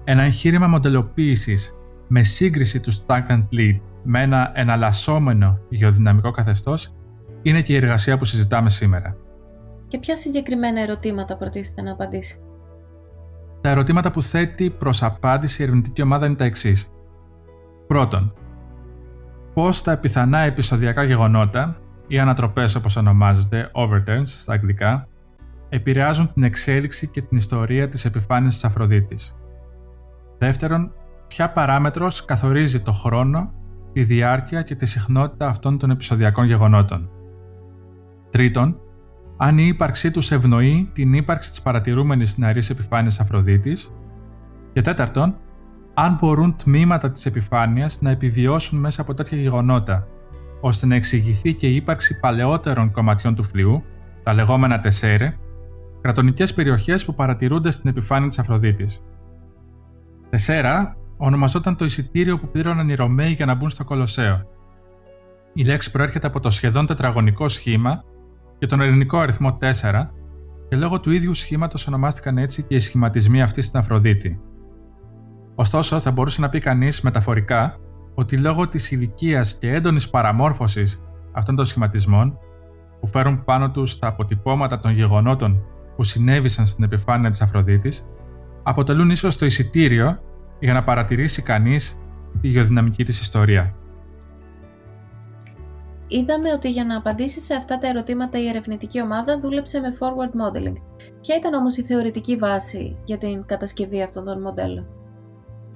Ένα 0.04 0.25
εγχείρημα 0.25 0.66
μοντελοποίησης 0.66 1.75
με 2.08 2.22
σύγκριση 2.22 2.80
του 2.80 2.92
stagnant 2.92 3.44
lead 3.52 3.80
με 4.02 4.23
ένα 4.23 4.50
εναλλασσόμενο 4.54 5.59
γεωδυναμικό 5.68 6.30
καθεστώς 6.30 6.94
είναι 7.42 7.62
και 7.62 7.73
η 7.73 7.76
εργασία 7.76 8.18
που 8.18 8.25
συζητάμε 8.25 8.71
σήμερα. 8.71 9.16
Και 9.88 9.99
ποια 9.99 10.16
συγκεκριμένα 10.16 10.80
ερωτήματα 10.80 11.37
προτίθεται 11.37 11.82
να 11.82 11.92
απαντήσει; 11.92 12.40
Τα 13.61 13.68
ερωτήματα 13.68 14.11
που 14.11 14.23
θέτει 14.23 14.71
προς 14.71 15.02
απάντηση 15.02 15.61
η 15.62 15.64
ερευνητική 15.64 16.02
ομάδα 16.02 16.26
είναι 16.26 16.35
τα 16.35 16.44
εξής. 16.44 16.90
Πρώτον, 17.87 18.35
πώς 19.54 19.82
τα 19.82 19.97
πιθανά 19.97 20.38
επεισοδιακά 20.38 21.02
γεγονότα 21.02 21.76
ή 22.06 22.18
ανατροπές 22.18 22.75
όπως 22.75 22.97
ονομάζονται, 22.97 23.71
overturns 23.75 24.26
στα 24.26 24.52
αγγλικά, 24.52 25.09
επηρεάζουν 25.68 26.32
την 26.32 26.42
εξέλιξη 26.42 27.06
και 27.06 27.23
την 27.23 27.37
ιστορία 27.37 27.88
της 27.88 28.04
επιφάνειας 28.04 28.52
της 28.52 28.64
Αφροδίτης. 28.64 29.37
Δεύτερον, 30.38 30.92
ποια 31.26 31.50
παράμετρος 31.50 32.25
καθορίζει 32.25 32.80
το 32.80 32.92
χρόνο, 32.92 33.52
τη 33.92 34.02
διάρκεια 34.02 34.62
και 34.62 34.75
τη 34.75 34.87
συχνότητα 34.87 35.46
αυτών 35.46 35.78
των 35.78 35.90
επεισοδιακών 35.90 36.46
γεγονότων. 36.46 37.11
Τρίτον, 38.30 38.76
αν 39.37 39.58
η 39.58 39.66
ύπαρξή 39.66 40.11
τους 40.11 40.30
ευνοεί 40.30 40.90
την 40.92 41.12
ύπαρξη 41.12 41.50
της 41.50 41.62
παρατηρούμενης 41.62 42.38
νεαρής 42.38 42.70
επιφάνειας 42.70 43.20
Αφροδίτης. 43.20 43.94
Και 44.72 44.80
τέταρτον, 44.80 45.37
αν 45.94 46.18
μπορούν 46.20 46.56
τμήματα 46.56 47.11
της 47.11 47.26
επιφάνειας 47.26 48.00
να 48.00 48.11
επιβιώσουν 48.11 48.78
μέσα 48.78 49.02
από 49.02 49.14
τέτοια 49.14 49.38
γεγονότα 49.38 50.06
ώστε 50.61 50.87
να 50.87 50.94
εξηγηθεί 50.94 51.54
και 51.54 51.66
η 51.66 51.75
ύπαρξη 51.75 52.20
παλαιότερων 52.20 52.90
κομματιών 52.90 53.34
του 53.34 53.42
φλοιού, 53.42 53.82
τα 54.22 54.32
λεγόμενα 54.32 54.80
τεσέρε, 54.80 55.37
κρατονικές 56.00 56.54
περιοχές 56.54 57.04
που 57.04 57.14
παρατηρούνται 57.14 57.70
στην 57.70 57.90
επιφάνεια 57.90 58.28
της 58.28 58.38
Αφροδίτης. 58.38 59.04
Τεσέρα 60.30 60.96
ονομαζόταν 61.16 61.76
το 61.76 61.85
εισιτήριο 61.85 62.38
που 62.38 62.49
πλήρωναν 62.49 62.88
οι 62.88 62.95
Ρωμαίοι 62.95 63.33
για 63.33 63.47
να 63.47 63.54
μπουν 63.54 63.71
στο 63.71 63.85
Κολοσσέο. 63.85 64.42
Η 65.52 65.64
λέξη 65.64 65.90
προέρχεται 65.90 66.26
από 66.26 66.40
το 66.40 66.50
σχεδόν 66.50 66.87
τετραγωνικό 66.87 67.49
σχήμα 67.49 68.04
και 68.59 68.66
τον 68.66 68.81
ελληνικό 68.81 69.19
αριθμό 69.19 69.59
4, 69.61 70.09
και 70.69 70.76
λόγω 70.76 71.00
του 71.00 71.11
ίδιου 71.11 71.35
σχήματος 71.35 71.87
ονομάστηκαν 71.87 72.38
έτσι 72.38 72.62
και 72.62 72.75
οι 72.75 72.78
σχηματισμοί 72.78 73.42
αυτοί 73.42 73.62
στην 73.62 73.78
Αφροδίτη. 73.78 74.40
Ωστόσο, 75.54 76.00
θα 76.00 76.11
μπορούσε 76.11 76.40
να 76.40 76.49
πει 76.49 76.59
κανείς 76.59 77.00
μεταφορικά 77.00 77.76
ότι 78.14 78.37
λόγω 78.37 78.69
της 78.69 78.90
ηλικίας 78.90 79.59
και 79.59 79.73
έντονης 79.73 80.11
παραμόρφωσης 80.11 81.02
αυτών 81.33 81.54
των 81.54 81.64
σχηματισμών, 81.64 82.38
που 83.00 83.07
φέρουν 83.07 83.45
πάνω 83.45 83.71
τους 83.71 83.99
τα 83.99 84.07
αποτυπώματα 84.07 84.81
των 84.81 84.92
γεγονότων 84.92 85.64
που 85.97 86.04
συνέβησαν 86.04 86.66
στην 86.66 86.85
επιφάνεια 86.85 87.31
της 87.31 87.42
Αφροδίτης, 87.42 88.07
αποτελούν 88.62 89.11
ίσως 89.11 89.37
το 89.37 89.47
εισιτήριο 89.47 90.19
για 90.62 90.73
να 90.73 90.83
παρατηρήσει 90.83 91.42
κανείς 91.42 91.99
τη 92.40 92.49
γεωδυναμική 92.49 93.04
της 93.04 93.21
ιστορία. 93.21 93.75
Είδαμε 96.09 96.52
ότι 96.52 96.71
για 96.71 96.85
να 96.85 96.97
απαντήσει 96.97 97.40
σε 97.40 97.54
αυτά 97.54 97.78
τα 97.78 97.88
ερωτήματα 97.88 98.38
η 98.38 98.49
ερευνητική 98.49 99.02
ομάδα 99.02 99.38
δούλεψε 99.38 99.81
με 99.81 99.88
forward 100.00 100.35
modeling. 100.40 100.76
Ποια 101.21 101.37
ήταν 101.37 101.54
όμως 101.54 101.76
η 101.76 101.83
θεωρητική 101.83 102.37
βάση 102.37 102.97
για 103.04 103.19
την 103.19 103.45
κατασκευή 103.47 104.02
αυτών 104.02 104.25
των 104.25 104.40
μοντέλων; 104.40 104.87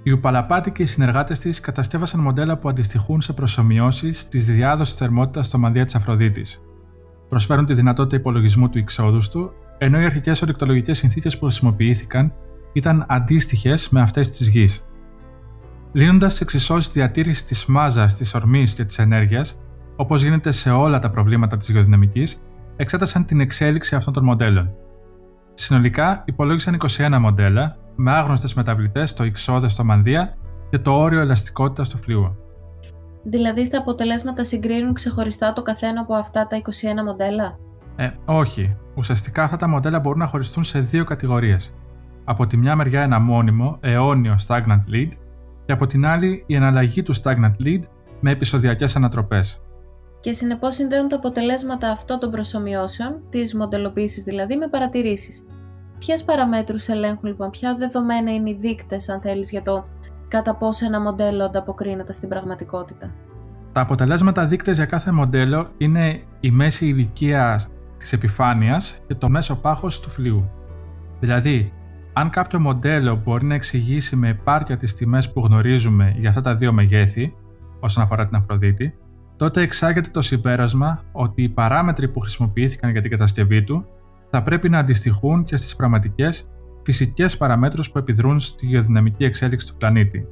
Οι 0.02 0.10
Ουπαλαπάτη 0.10 0.70
και 0.70 0.82
οι 0.82 0.86
συνεργάτες 0.86 1.38
της 1.38 1.60
κατασκεύασαν 1.60 2.20
μοντέλα 2.20 2.58
που 2.58 2.68
αντιστοιχούν 2.68 3.20
σε 3.20 3.32
προσωμιώσεις 3.32 4.28
της 4.28 4.46
διάδοσης 4.46 4.94
θερμότητας 4.94 5.46
στο 5.46 5.58
μανδύα 5.58 5.84
της 5.84 5.94
Αφροδίτης. 5.94 6.62
Προσφέρουν 7.28 7.66
τη 7.66 7.74
δυνατότητα 7.74 8.16
υπολογισμού 8.16 8.68
του 8.68 8.78
εξόδους 8.78 9.28
του, 9.28 9.52
ενώ 9.78 10.00
οι 10.00 10.04
αρχικές 10.04 10.42
ορυκτολογικές 10.42 10.98
συνθήκες 10.98 11.38
που 11.38 11.44
χρησιμοποιήθηκαν 11.44 12.32
ήταν 12.76 13.04
αντίστοιχες 13.08 13.88
με 13.88 14.00
αυτές 14.00 14.30
της 14.30 14.48
γης. 14.48 14.86
Λύνοντας 15.92 16.30
τις 16.32 16.40
εξισώσεις 16.40 16.92
διατήρησης 16.92 17.44
της 17.44 17.66
μάζας, 17.66 18.14
της 18.14 18.34
ορμής 18.34 18.74
και 18.74 18.84
της 18.84 18.98
ενέργειας, 18.98 19.60
όπως 19.96 20.22
γίνεται 20.22 20.50
σε 20.50 20.70
όλα 20.70 20.98
τα 20.98 21.10
προβλήματα 21.10 21.56
της 21.56 21.68
γεωδυναμικής, 21.68 22.42
εξέτασαν 22.76 23.26
την 23.26 23.40
εξέλιξη 23.40 23.94
αυτών 23.94 24.12
των 24.12 24.24
μοντέλων. 24.24 24.74
Συνολικά 25.54 26.22
υπολόγισαν 26.26 26.74
21 26.74 27.18
μοντέλα, 27.20 27.76
με 27.96 28.12
άγνωστες 28.12 28.54
μεταβλητές 28.54 29.10
στο 29.10 29.22
εξόδε 29.22 29.68
στο 29.68 29.84
μανδύα 29.84 30.36
και 30.70 30.78
το 30.78 30.92
όριο 30.92 31.20
ελαστικότητας 31.20 31.88
του 31.88 31.98
φλοιού. 31.98 32.36
Δηλαδή 33.22 33.64
στα 33.64 33.78
αποτελέσματα 33.78 34.44
συγκρίνουν 34.44 34.92
ξεχωριστά 34.92 35.52
το 35.52 35.62
καθένα 35.62 36.00
από 36.00 36.14
αυτά 36.14 36.46
τα 36.46 36.56
21 36.56 37.04
μοντέλα; 37.04 37.58
Ε, 37.96 38.10
όχι. 38.24 38.76
Ουσιαστικά 38.94 39.42
αυτά 39.42 39.56
τα 39.56 39.68
μοντέλα 39.68 40.00
μπορούν 40.00 40.18
να 40.18 40.26
χωριστούν 40.26 40.64
σε 40.64 40.80
δύο 40.80 41.04
κατηγορίες. 41.04 41.74
Από 42.28 42.46
τη 42.46 42.56
μια 42.56 42.76
μεριά 42.76 43.02
ένα 43.02 43.18
μόνιμο, 43.18 43.78
αιώνιο 43.80 44.36
stagnant 44.46 44.82
lead 44.92 45.08
και 45.64 45.72
από 45.72 45.86
την 45.86 46.06
άλλη 46.06 46.44
η 46.46 46.54
εναλλαγή 46.54 47.02
του 47.02 47.14
stagnant 47.16 47.54
lead 47.64 47.80
με 48.20 48.30
επεισοδιακές 48.30 48.96
ανατροπές. 48.96 49.62
Και 50.20 50.32
συνεπώς 50.32 50.74
συνδέουν 50.74 51.08
τα 51.08 51.16
αποτελέσματα 51.16 51.90
αυτών 51.90 52.18
των 52.18 52.30
προσωμιώσεων, 52.30 53.20
της 53.30 53.54
μοντελοποίησης 53.54 54.24
δηλαδή, 54.24 54.56
με 54.56 54.68
παρατηρήσεις. 54.68 55.46
Ποιες 55.98 56.24
παραμέτρους 56.24 56.88
ελέγχουν 56.88 57.28
λοιπόν, 57.28 57.50
ποια 57.50 57.74
δεδομένα 57.74 58.34
είναι 58.34 58.50
οι 58.50 58.56
δείκτες 58.60 59.08
αν 59.08 59.20
θέλεις 59.20 59.50
για 59.50 59.62
το 59.62 59.84
κατά 60.28 60.54
πόσο 60.54 60.86
ένα 60.86 61.00
μοντέλο 61.00 61.44
ανταποκρίνεται 61.44 62.12
στην 62.12 62.28
πραγματικότητα; 62.28 63.14
Τα 63.72 63.80
αποτελέσματα 63.80 64.46
δείκτες 64.46 64.76
για 64.76 64.86
κάθε 64.86 65.10
μοντέλο 65.10 65.68
είναι 65.76 66.22
η 66.40 66.50
μέση 66.50 66.86
ηλικίας 66.86 67.68
της 67.98 68.12
επιφάνειας 68.12 68.98
και 69.06 69.14
το 69.14 69.28
μέσο 69.28 69.56
πάχος 69.56 70.00
του 70.00 70.10
φλοιού. 70.10 70.50
Δηλαδή, 71.20 71.72
αν 72.18 72.30
κάποιο 72.30 72.60
μοντέλο 72.60 73.20
μπορεί 73.24 73.44
να 73.44 73.54
εξηγήσει 73.54 74.16
με 74.16 74.28
επάρκεια 74.28 74.76
τις 74.76 74.94
τιμές 74.94 75.32
που 75.32 75.40
γνωρίζουμε 75.40 76.14
για 76.18 76.28
αυτά 76.28 76.40
τα 76.40 76.54
δύο 76.54 76.72
μεγέθη, 76.72 77.34
όσον 77.80 78.02
αφορά 78.02 78.26
την 78.26 78.36
Αφροδίτη, 78.36 78.94
τότε 79.36 79.60
εξάγεται 79.60 80.10
το 80.10 80.22
συμπέρασμα 80.22 81.02
ότι 81.12 81.42
οι 81.42 81.48
παράμετροι 81.48 82.08
που 82.08 82.20
χρησιμοποιήθηκαν 82.20 82.90
για 82.90 83.00
την 83.00 83.10
κατασκευή 83.10 83.62
του 83.62 83.86
θα 84.30 84.42
πρέπει 84.42 84.68
να 84.68 84.78
αντιστοιχούν 84.78 85.44
και 85.44 85.56
στις 85.56 85.76
πραγματικές 85.76 86.50
φυσικές 86.84 87.36
παραμέτρους 87.36 87.90
που 87.90 87.98
επιδρούν 87.98 88.38
στη 88.38 88.66
γεωδυναμική 88.66 89.24
εξέλιξη 89.24 89.66
του 89.66 89.76
πλανήτη. 89.76 90.26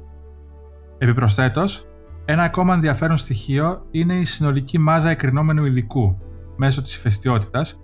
Επιπροσθέτως, 0.97 1.87
ένα 2.25 2.43
ακόμα 2.43 2.73
ενδιαφέρον 2.73 3.17
στοιχείο 3.17 3.85
είναι 3.91 4.15
η 4.15 4.23
συνολική 4.25 4.77
μάζα 4.77 5.09
εκρινόμενου 5.09 5.65
υλικού 5.65 6.17
μέσω 6.55 6.81
της 6.81 6.95
ηφαιστειότητας, 6.95 7.81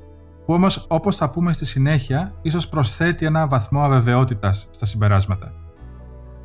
που 0.52 0.58
όμως 0.58 0.86
όπως 0.90 1.16
θα 1.16 1.30
πούμε 1.30 1.54
στη 1.54 1.66
συνέχεια, 1.66 2.34
ίσως 2.42 2.70
προσθέτει 2.70 3.26
ένα 3.26 3.48
βαθμό 3.48 3.82
αβεβαιότητας 3.82 4.68
στα 4.72 4.86
συμπεράσματα. 4.86 5.54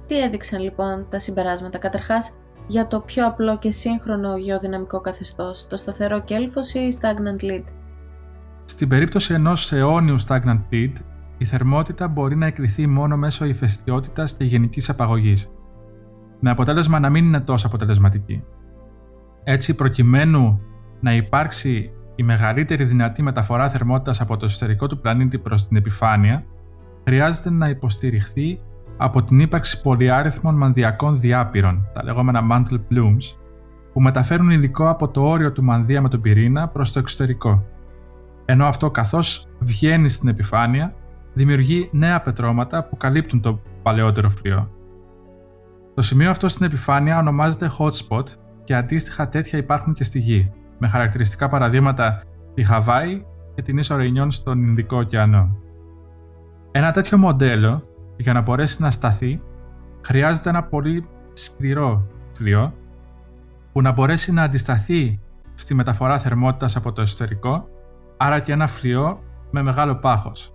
Τι 0.07 0.23
έδειξαν 0.23 0.61
λοιπόν 0.61 1.07
τα 1.11 1.19
συμπεράσματα, 1.19 1.79
καταρχάς 1.79 2.37
για 2.67 2.87
το 2.87 3.01
πιο 3.01 3.27
απλό 3.27 3.59
και 3.59 3.71
σύγχρονο 3.71 4.37
γεωδυναμικό 4.37 5.01
καθεστώς, 5.01 5.67
το 5.67 5.77
σταθερό 5.77 6.23
κέλφος 6.23 6.75
ή 6.75 6.89
stagnant 7.01 7.45
lead; 7.45 7.65
Στην 8.65 8.89
περίπτωση 8.89 9.35
ενός 9.35 9.73
αιώνιου 9.73 10.21
stagnant 10.21 10.61
lead, 10.73 10.93
η 11.39 11.45
θερμότητα 11.45 12.09
μπορεί 12.09 12.37
να 12.37 12.47
εκρηθεί 12.47 12.87
μόνο 12.87 13.17
μέσω 13.17 13.45
ηφαιστειότητας 13.45 14.35
και 14.35 14.45
γενικής 14.45 14.89
απαγωγής, 14.89 15.51
με 16.41 16.51
αποτέλεσμα 16.51 17.01
να 17.01 17.11
μην 17.11 17.25
είναι 17.25 17.41
τόσο 17.41 17.67
αποτελεσματική. 17.67 18.43
Έτσι, 19.45 19.75
προκειμένου 19.75 20.61
να 21.01 21.15
υπάρξει 21.15 21.91
η 22.17 22.23
μεγαλύτερη 22.23 22.85
δυνατή 22.85 23.23
μεταφορά 23.23 23.69
θερμότητας 23.69 24.21
από 24.21 24.37
το 24.37 24.45
εσωτερικό 24.45 24.87
του 24.87 25.01
πλανήτη 25.01 25.39
προς 25.39 25.69
την 25.69 25.77
επιφάνεια, 25.77 26.45
χρειάζεται 27.05 27.51
να 27.51 27.69
υποστηριχθεί 27.69 28.61
από 28.97 29.23
την 29.23 29.41
ύπαρξη 29.41 29.83
πολυάριθμων 29.83 30.55
μανδιακών 30.55 31.21
διάπειρων, 31.21 31.89
τα 31.93 32.05
λεγόμενα 32.05 32.43
mantle 32.51 32.81
plumes, 32.91 33.37
που 33.93 34.01
μεταφέρουν 34.01 34.51
υλικό 34.51 34.89
από 34.89 35.09
το 35.09 35.23
όριο 35.23 35.53
του 35.53 35.65
μανδύα 35.65 36.03
με 36.03 36.09
τον 36.09 36.21
πυρήνα 36.21 36.69
προς 36.69 36.93
το 36.93 36.99
εξωτερικό. 36.99 37.65
Ενώ 38.45 38.67
αυτό 38.67 38.91
καθώς 38.91 39.49
βγαίνει 39.61 40.09
στην 40.09 40.29
επιφάνεια, 40.29 40.95
δημιουργεί 41.33 41.89
νέα 41.93 42.21
πετρώματα 42.21 42.85
που 42.85 42.97
καλύπτουν 42.97 43.41
το 43.41 43.61
παλαιότερο 43.83 44.31
φλοιό. 44.31 44.71
Το 45.95 46.03
σημείο 46.03 46.31
αυτό 46.31 46.49
στην 46.49 46.67
επιφάνεια 46.67 47.19
ονομάζεται 47.19 47.71
hotspot 47.79 48.25
και 48.65 48.75
αντίστοιχα 48.75 49.29
τέτοια 49.29 49.59
υπάρχουν 49.59 49.95
και 49.95 50.05
στη 50.05 50.19
Γη, 50.19 50.53
με 50.79 50.89
χαρακτηριστικά 50.89 51.49
παραδείγματα 51.49 52.23
τη 52.55 52.65
Χαβάη 52.65 53.25
και 53.55 53.63
την 53.63 53.79
ίσο 53.79 53.97
Ρεϊνιόν 53.97 54.31
στον 54.31 54.63
Ινδικό 54.63 54.97
ωκεανό. 54.97 55.57
Ένα 56.71 56.91
τέτοιο 56.93 57.19
μοντέλο 57.19 57.89
για 58.17 58.33
να 58.33 58.41
μπορέσει 58.41 58.83
να 58.83 58.91
σταθεί, 58.91 59.41
χρειάζεται 60.01 60.49
ένα 60.49 60.63
πολύ 60.63 61.09
σκληρό 61.33 62.07
φλοιό 62.33 62.75
που 63.73 63.83
να 63.83 63.93
μπορέσει 63.93 64.33
να 64.33 64.43
αντισταθεί 64.43 65.21
στη 65.55 65.75
μεταφορά 65.75 66.19
θερμότητας 66.19 66.77
από 66.77 66.93
το 66.93 67.01
εσωτερικό, 67.01 67.69
άρα 68.17 68.41
και 68.41 68.53
ένα 68.53 68.67
φλοιό 68.67 69.21
με 69.51 69.63
μεγάλο 69.63 69.95
πάχος. 69.95 70.55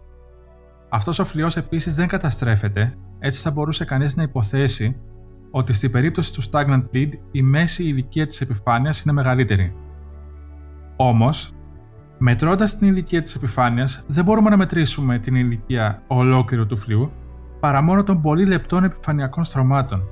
Αυτός 0.90 1.20
ο 1.20 1.26
φλοιός 1.26 1.58
επίσης 1.58 1.96
δεν 1.96 2.08
καταστρέφεται, 2.08 2.98
έτσι 3.20 3.42
θα 3.42 3.52
μπορούσε 3.52 3.86
κανείς 3.86 4.16
να 4.16 4.24
υποθέσει 4.24 4.98
ότι 5.52 5.74
στην 5.74 5.92
περίπτωση 5.92 6.34
του 6.34 6.44
stagnant 6.44 6.84
lead 6.94 7.10
η 7.32 7.42
μέση 7.42 7.84
ηλικία 7.84 8.28
της 8.28 8.42
επιφάνειας 8.42 9.02
είναι 9.02 9.14
μεγαλύτερη. 9.14 9.74
Όμως, 11.04 11.54
μετρώντας 12.18 12.78
την 12.78 12.88
ηλικία 12.88 13.22
της 13.22 13.36
επιφάνειας, 13.36 14.04
δεν 14.08 14.24
μπορούμε 14.24 14.50
να 14.50 14.58
μετρήσουμε 14.58 15.20
την 15.20 15.36
ηλικία 15.36 16.04
ολόκληρου 16.08 16.66
του 16.66 16.78
φλοιού, 16.78 17.12
παρά 17.60 17.82
μόνο 17.82 18.04
των 18.04 18.22
πολύ 18.22 18.46
λεπτών 18.46 18.84
επιφανειακών 18.84 19.44
στρωμάτων, 19.44 20.04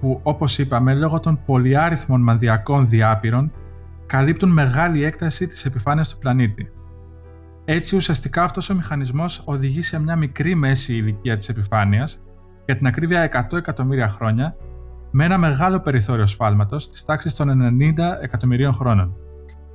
που 0.00 0.20
όπως 0.22 0.58
είπαμε 0.58 0.94
λόγω 0.94 1.20
των 1.20 1.40
πολυάριθμων 1.46 2.20
μανδιακών 2.20 2.88
διάπειρων 2.88 3.52
καλύπτουν 4.06 4.50
μεγάλη 4.50 5.04
έκταση 5.04 5.46
της 5.46 5.64
επιφάνειας 5.64 6.08
του 6.08 6.18
πλανήτη. 6.18 6.72
Έτσι 7.64 7.96
ουσιαστικά 7.96 8.42
αυτός 8.42 8.70
ο 8.70 8.74
μηχανισμός 8.74 9.42
οδηγεί 9.44 9.82
σε 9.82 10.02
μια 10.02 10.16
μικρή 10.16 10.54
μέση 10.54 10.94
ηλικία 10.94 11.36
της 11.36 11.48
επιφάνειας 11.48 12.22
για 12.64 12.76
την 12.76 12.86
ακρίβεια 12.86 13.48
100 13.50 13.58
εκατομμύρια 13.58 14.08
χρόνια 14.08 14.56
με 15.10 15.24
ένα 15.24 15.38
μεγάλο 15.38 15.80
περιθώριο 15.80 16.26
σφάλματος 16.26 16.88
της 16.88 17.04
τάξης 17.04 17.34
των 17.34 17.48
90 17.48 18.18
εκατομμυρίων 18.22 18.72
χρόνων. 18.72 19.16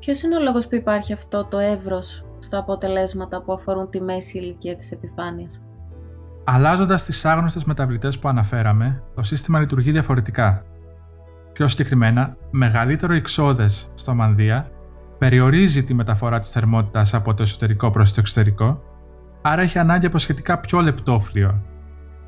Ποιος 0.05 0.21
είναι 0.21 0.35
ο 0.35 0.39
λόγος 0.39 0.67
που 0.67 0.75
υπάρχει 0.75 1.13
αυτό 1.13 1.45
το 1.45 1.57
εύρος 1.57 2.25
στα 2.39 2.57
αποτελέσματα 2.57 3.41
που 3.41 3.53
αφορούν 3.53 3.89
τη 3.89 4.01
μέση 4.01 4.37
ηλικία 4.37 4.75
της 4.75 4.91
επιφάνειας; 4.91 5.61
Αλλάζοντας 6.43 7.05
τις 7.05 7.25
άγνωστες 7.25 7.63
μεταβλητές 7.63 8.19
που 8.19 8.27
αναφέραμε, 8.27 9.03
το 9.15 9.23
σύστημα 9.23 9.59
λειτουργεί 9.59 9.91
διαφορετικά. 9.91 10.65
Πιο 11.53 11.67
συγκεκριμένα, 11.67 12.37
μεγαλύτερο 12.51 13.13
εξόδες 13.13 13.91
στο 13.93 14.13
μανδύα 14.13 14.71
περιορίζει 15.17 15.83
τη 15.83 15.93
μεταφορά 15.93 16.39
της 16.39 16.49
θερμότητας 16.49 17.13
από 17.13 17.33
το 17.33 17.43
εσωτερικό 17.43 17.89
προς 17.91 18.13
το 18.13 18.19
εξωτερικό, 18.19 18.81
άρα 19.41 19.61
έχει 19.61 19.79
ανάγκη 19.79 20.05
από 20.05 20.17
σχετικά 20.17 20.59
πιο 20.59 20.79
λεπτό 20.79 21.19
φλοιό. 21.19 21.61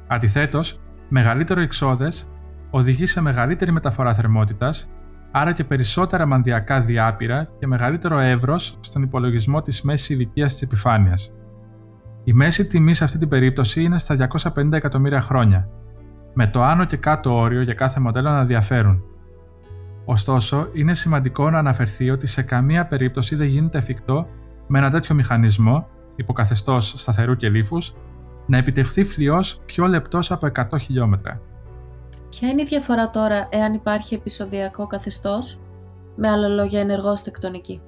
Αντιθέτως, 0.07 0.79
μεγαλύτερο 1.09 1.61
εξόδες 1.61 2.29
οδηγεί 2.69 3.05
σε 3.05 3.21
μεγαλύτερη 3.21 3.71
μεταφορά 3.71 4.13
θερμότητας 4.13 4.89
άρα 5.31 5.53
και 5.53 5.63
περισσότερα 5.63 6.25
μανδιακά 6.25 6.81
διάπειρα 6.81 7.49
και 7.59 7.67
μεγαλύτερο 7.67 8.19
εύρος 8.19 8.77
στον 8.79 9.01
υπολογισμό 9.01 9.61
της 9.61 9.81
μέσης 9.81 10.09
ηλικίας 10.09 10.51
της 10.51 10.61
επιφάνειας. 10.61 11.31
Η 12.23 12.33
μέση 12.33 12.67
τιμή 12.67 12.93
σε 12.93 13.03
αυτή 13.03 13.17
την 13.17 13.27
περίπτωση 13.27 13.83
είναι 13.83 13.99
στα 13.99 14.15
250 14.15 14.71
εκατομμύρια 14.71 15.21
χρόνια, 15.21 15.69
με 16.33 16.47
το 16.47 16.63
άνω 16.63 16.85
και 16.85 16.97
κάτω 16.97 17.35
όριο 17.35 17.61
για 17.61 17.73
κάθε 17.73 17.99
μοντέλο 17.99 18.29
να 18.29 18.45
διαφέρουν. 18.45 19.03
Ωστόσο, 20.05 20.69
είναι 20.73 20.93
σημαντικό 20.93 21.49
να 21.49 21.59
αναφερθεί 21.59 22.09
ότι 22.09 22.27
σε 22.27 22.41
καμία 22.41 22.85
περίπτωση 22.85 23.35
δεν 23.35 23.47
γίνεται 23.47 23.77
εφικτό 23.77 24.27
με 24.67 24.79
ένα 24.79 24.89
τέτοιο 24.89 25.15
μηχανισμό, 25.15 25.87
υποκαθεστώς 26.15 26.93
σταθερού 26.97 27.35
και 27.35 27.49
λίφους, 27.49 27.95
να 28.45 28.57
επιτευχθεί 28.57 29.03
φλοιός 29.03 29.61
πιο 29.65 29.87
λεπτός 29.87 30.31
από 30.31 30.45
100 30.45 30.79
χιλιόμετρα. 30.79 31.41
Ποια 32.39 32.49
είναι 32.49 32.61
η 32.61 32.65
διαφορά 32.65 33.09
τώρα 33.09 33.47
εάν 33.51 33.73
υπάρχει 33.73 34.13
επεισοδιακό 34.13 34.87
καθεστώς, 34.87 35.59
με 36.15 36.29
άλλα 36.29 36.47
λόγια 36.47 36.79
ενεργός 36.79 37.21
τεκτονική. 37.21 37.81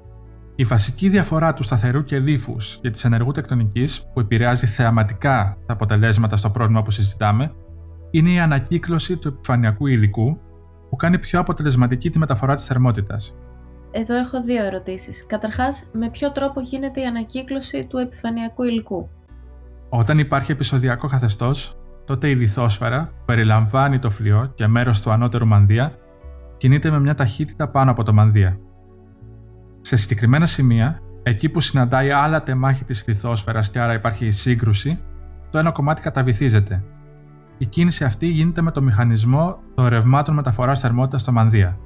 Η 0.55 0.63
βασική 0.63 1.09
διαφορά 1.09 1.53
του 1.53 1.63
σταθερού 1.63 2.03
και 2.03 2.19
λίφους 2.19 2.79
και 2.81 2.91
της 2.91 3.05
ενεργού 3.05 3.31
τεκτονικής, 3.31 4.05
που 4.13 4.19
επηρεάζει 4.19 4.65
θεαματικά 4.65 5.57
τα 5.65 5.73
αποτελέσματα 5.73 6.37
στο 6.37 6.49
πρόβλημα 6.49 6.81
που 6.81 6.91
συζητάμε, 6.91 7.53
είναι 8.11 8.31
η 8.31 8.39
ανακύκλωση 8.39 9.17
του 9.17 9.27
επιφανειακού 9.27 9.87
υλικού 9.87 10.39
που 10.89 10.95
κάνει 10.95 11.19
πιο 11.19 11.39
αποτελεσματική 11.39 12.09
τη 12.09 12.19
μεταφορά 12.19 12.53
της 12.53 12.65
θερμότητας. 12.65 13.35
Εδώ 13.91 14.15
έχω 14.15 14.43
δύο 14.43 14.63
ερωτήσεις. 14.65 15.25
Καταρχάς, 15.25 15.89
με 15.93 16.09
ποιο 16.09 16.31
τρόπο 16.31 16.59
γίνεται 16.61 17.01
η 17.01 17.05
ανακύκλωση 17.05 17.85
του 17.85 17.97
επιφανειακού 17.97 18.63
υλικού; 18.63 19.09
Όταν 19.89 20.19
υπάρχει 20.19 20.51
επεισοδιακό 20.51 21.07
καθεστώς, 21.07 21.78
τότε 22.09 22.29
η 22.29 22.35
λιθόσφαιρα 22.35 23.05
που 23.05 23.25
περιλαμβάνει 23.25 23.99
το 23.99 24.09
φλοιό 24.09 24.51
και 24.55 24.67
μέρος 24.67 25.01
του 25.01 25.11
ανώτερου 25.11 25.47
μανδύα 25.47 25.93
κινείται 26.57 26.91
με 26.91 26.99
μια 26.99 27.15
ταχύτητα 27.15 27.67
πάνω 27.67 27.91
από 27.91 28.03
το 28.03 28.13
μανδύα. 28.13 28.59
Σε 29.81 29.95
συγκεκριμένα 29.95 30.45
σημεία, 30.45 30.99
εκεί 31.23 31.49
που 31.49 31.61
συναντάει 31.61 32.11
άλλα 32.11 32.43
τεμάχη 32.43 32.83
της 32.83 33.07
λιθόσφαιρας 33.07 33.69
και 33.69 33.79
άρα 33.79 33.93
υπάρχει 33.93 34.31
σύγκρουση, 34.31 34.99
το 35.49 35.57
ένα 35.57 35.71
κομμάτι 35.71 36.01
καταβυθίζεται. 36.01 36.83
Η 37.57 37.65
κίνηση 37.65 38.03
αυτή 38.03 38.27
γίνεται 38.27 38.61
με 38.61 38.71
το 38.71 38.81
μηχανισμό 38.81 39.59
των 39.75 39.87
ρευμάτων 39.87 40.35
μεταφοράς 40.35 40.79
θερμότητας 40.79 41.21
στο 41.21 41.31
μανδύα. 41.31 41.77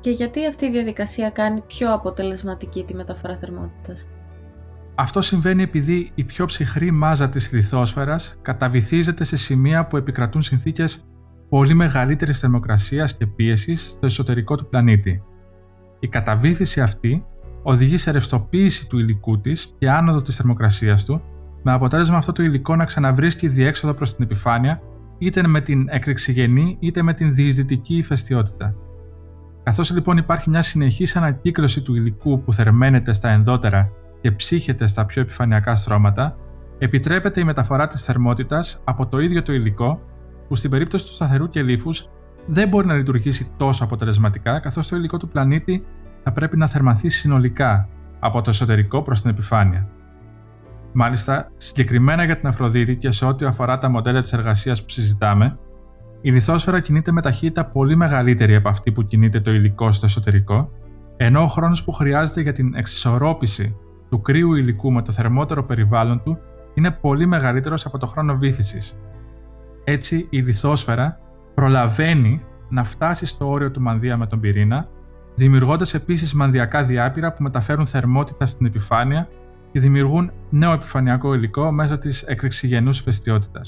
Και 0.00 0.10
γιατί 0.10 0.46
αυτή 0.46 0.66
η 0.66 0.70
διαδικασία 0.70 1.30
κάνει 1.30 1.62
πιο 1.66 1.92
αποτελεσματική 1.94 2.84
τη 2.84 2.94
μεταφορά 2.94 3.36
θερμότητας; 3.36 4.08
Αυτό 5.02 5.20
συμβαίνει 5.20 5.62
επειδή 5.62 6.10
η 6.14 6.24
πιο 6.24 6.46
ψυχρή 6.46 6.90
μάζα 6.90 7.28
της 7.28 7.52
λιθόσφαιρας 7.52 8.38
καταβυθίζεται 8.42 9.24
σε 9.24 9.36
σημεία 9.36 9.86
που 9.86 9.96
επικρατούν 9.96 10.42
συνθήκες 10.42 11.04
πολύ 11.48 11.74
μεγαλύτερης 11.74 12.38
θερμοκρασίας 12.38 13.16
και 13.16 13.26
πίεσης 13.26 13.88
στο 13.88 14.06
εσωτερικό 14.06 14.56
του 14.56 14.68
πλανήτη. 14.68 15.22
Η 16.00 16.08
καταβύθιση 16.08 16.80
αυτή 16.80 17.24
οδηγεί 17.62 17.96
σε 17.96 18.10
ρευστοποίηση 18.10 18.88
του 18.88 18.98
υλικού 18.98 19.40
της 19.40 19.74
και 19.78 19.90
άνοδο 19.90 20.22
της 20.22 20.36
θερμοκρασίας 20.36 21.04
του, 21.04 21.22
με 21.62 21.72
αποτέλεσμα 21.72 22.16
αυτό 22.16 22.32
το 22.32 22.42
υλικό 22.42 22.76
να 22.76 22.84
ξαναβρίσκει 22.84 23.48
διέξοδο 23.48 23.94
προς 23.94 24.14
την 24.14 24.24
επιφάνεια 24.24 24.80
είτε 25.18 25.46
με 25.46 25.60
την 25.60 25.86
εκρηξυγενή 25.90 26.76
είτε 26.80 27.02
με 27.02 27.14
την 27.14 27.34
διεισδυτική 27.34 27.96
ηφαιστειότητα. 27.96 28.74
Καθώς 29.62 29.90
λοιπόν 29.90 30.16
υπάρχει 30.16 30.50
μια 30.50 30.62
συνεχής 30.62 31.16
ανακύκλωση 31.16 31.82
του 31.82 31.94
υλικού 31.94 32.42
που 32.42 32.52
θερμαίνεται 32.52 33.12
στα 33.12 33.28
ενδότερα 33.28 33.92
και 34.22 34.32
ψύχεται 34.32 34.86
στα 34.86 35.04
πιο 35.04 35.22
επιφανειακά 35.22 35.74
στρώματα, 35.74 36.36
επιτρέπεται 36.78 37.40
η 37.40 37.44
μεταφορά 37.44 37.86
της 37.86 38.04
θερμότητας 38.04 38.80
από 38.84 39.06
το 39.06 39.18
ίδιο 39.18 39.42
το 39.42 39.52
υλικό, 39.52 40.00
που 40.48 40.56
στην 40.56 40.70
περίπτωση 40.70 41.06
του 41.06 41.14
σταθερού 41.14 41.48
και 41.48 41.62
λίφους 41.62 42.08
δεν 42.46 42.68
μπορεί 42.68 42.86
να 42.86 42.94
λειτουργήσει 42.94 43.50
τόσο 43.56 43.84
αποτελεσματικά, 43.84 44.60
καθώς 44.60 44.88
το 44.88 44.96
υλικό 44.96 45.16
του 45.16 45.28
πλανήτη 45.28 45.84
θα 46.22 46.32
πρέπει 46.32 46.56
να 46.56 46.66
θερμανθεί 46.66 47.08
συνολικά 47.08 47.88
από 48.20 48.40
το 48.40 48.50
εσωτερικό 48.50 49.02
προς 49.02 49.20
την 49.20 49.30
επιφάνεια. 49.30 49.88
Μάλιστα, 50.92 51.50
συγκεκριμένα 51.56 52.24
για 52.24 52.36
την 52.36 52.48
Αφροδίτη 52.48 52.96
και 52.96 53.10
σε 53.10 53.24
ό,τι 53.24 53.44
αφορά 53.44 53.78
τα 53.78 53.88
μοντέλα 53.88 54.20
της 54.20 54.32
εργασίας 54.32 54.82
που 54.82 54.90
συζητάμε, 54.90 55.58
η 56.20 56.30
λιθόσφαιρα 56.30 56.80
κινείται 56.80 57.12
με 57.12 57.22
ταχύτητα 57.22 57.64
πολύ 57.64 57.96
μεγαλύτερη 57.96 58.54
από 58.54 58.68
αυτή 58.68 58.92
που 58.92 59.02
κινείται 59.02 59.40
το 59.40 59.52
υλικό 59.52 59.92
στο 59.92 60.06
εσωτερικό, 60.06 60.70
ενώ 61.16 61.42
ο 61.42 61.46
χρόνος 61.46 61.84
που 61.84 61.92
χρειάζεται 61.92 62.40
για 62.40 62.52
την 62.52 62.74
εξισορρόπηση 62.74 63.76
του 64.12 64.20
κρύου 64.20 64.54
υλικού 64.54 64.92
με 64.92 65.02
το 65.02 65.12
θερμότερο 65.12 65.64
περιβάλλον 65.64 66.22
του 66.22 66.38
είναι 66.74 66.90
πολύ 66.90 67.26
μεγαλύτερος 67.26 67.86
από 67.86 67.98
το 67.98 68.06
χρόνο 68.06 68.36
βήθηση. 68.36 68.96
Έτσι, 69.84 70.26
η 70.30 70.38
λιθόσφαιρα 70.38 71.18
προλαβαίνει 71.54 72.44
να 72.68 72.84
φτάσει 72.84 73.26
στο 73.26 73.48
όριο 73.48 73.70
του 73.70 73.80
μανδύα 73.80 74.16
με 74.16 74.26
τον 74.26 74.40
πυρήνα, 74.40 74.88
δημιουργώντας 75.34 75.94
επίσης 75.94 76.34
μανδιακά 76.34 76.84
διάπειρα 76.84 77.32
που 77.32 77.42
μεταφέρουν 77.42 77.86
θερμότητα 77.86 78.46
στην 78.46 78.66
επιφάνεια 78.66 79.28
και 79.72 79.80
δημιουργούν 79.80 80.32
νέο 80.50 80.72
επιφανειακό 80.72 81.34
υλικό 81.34 81.70
μέσω 81.70 81.98
της 81.98 82.22
εκρηξυγενού 82.22 82.90
ηφαιστειότητα. 82.90 83.60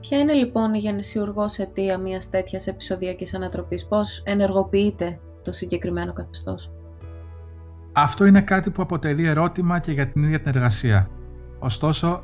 Ποια 0.00 0.18
είναι 0.18 0.32
λοιπόν 0.32 0.74
η 0.74 0.78
γενεσιουργός 0.78 1.58
αιτία 1.58 1.98
μιας 1.98 2.30
τέτοιας 2.30 2.66
επεισοδιακής 2.66 3.34
ανατροπής, 3.34 3.86
πώς 3.86 4.22
ενεργοποιείται 4.24 5.18
το 5.42 5.52
συγκεκριμένο 5.52 6.12
καθεστώς; 6.12 6.72
Αυτό 7.92 8.26
είναι 8.26 8.40
κάτι 8.40 8.70
που 8.70 8.82
αποτελεί 8.82 9.26
ερώτημα 9.26 9.78
και 9.78 9.92
για 9.92 10.08
την 10.08 10.22
ίδια 10.22 10.40
την 10.40 10.48
εργασία. 10.54 11.08
Ωστόσο, 11.58 12.22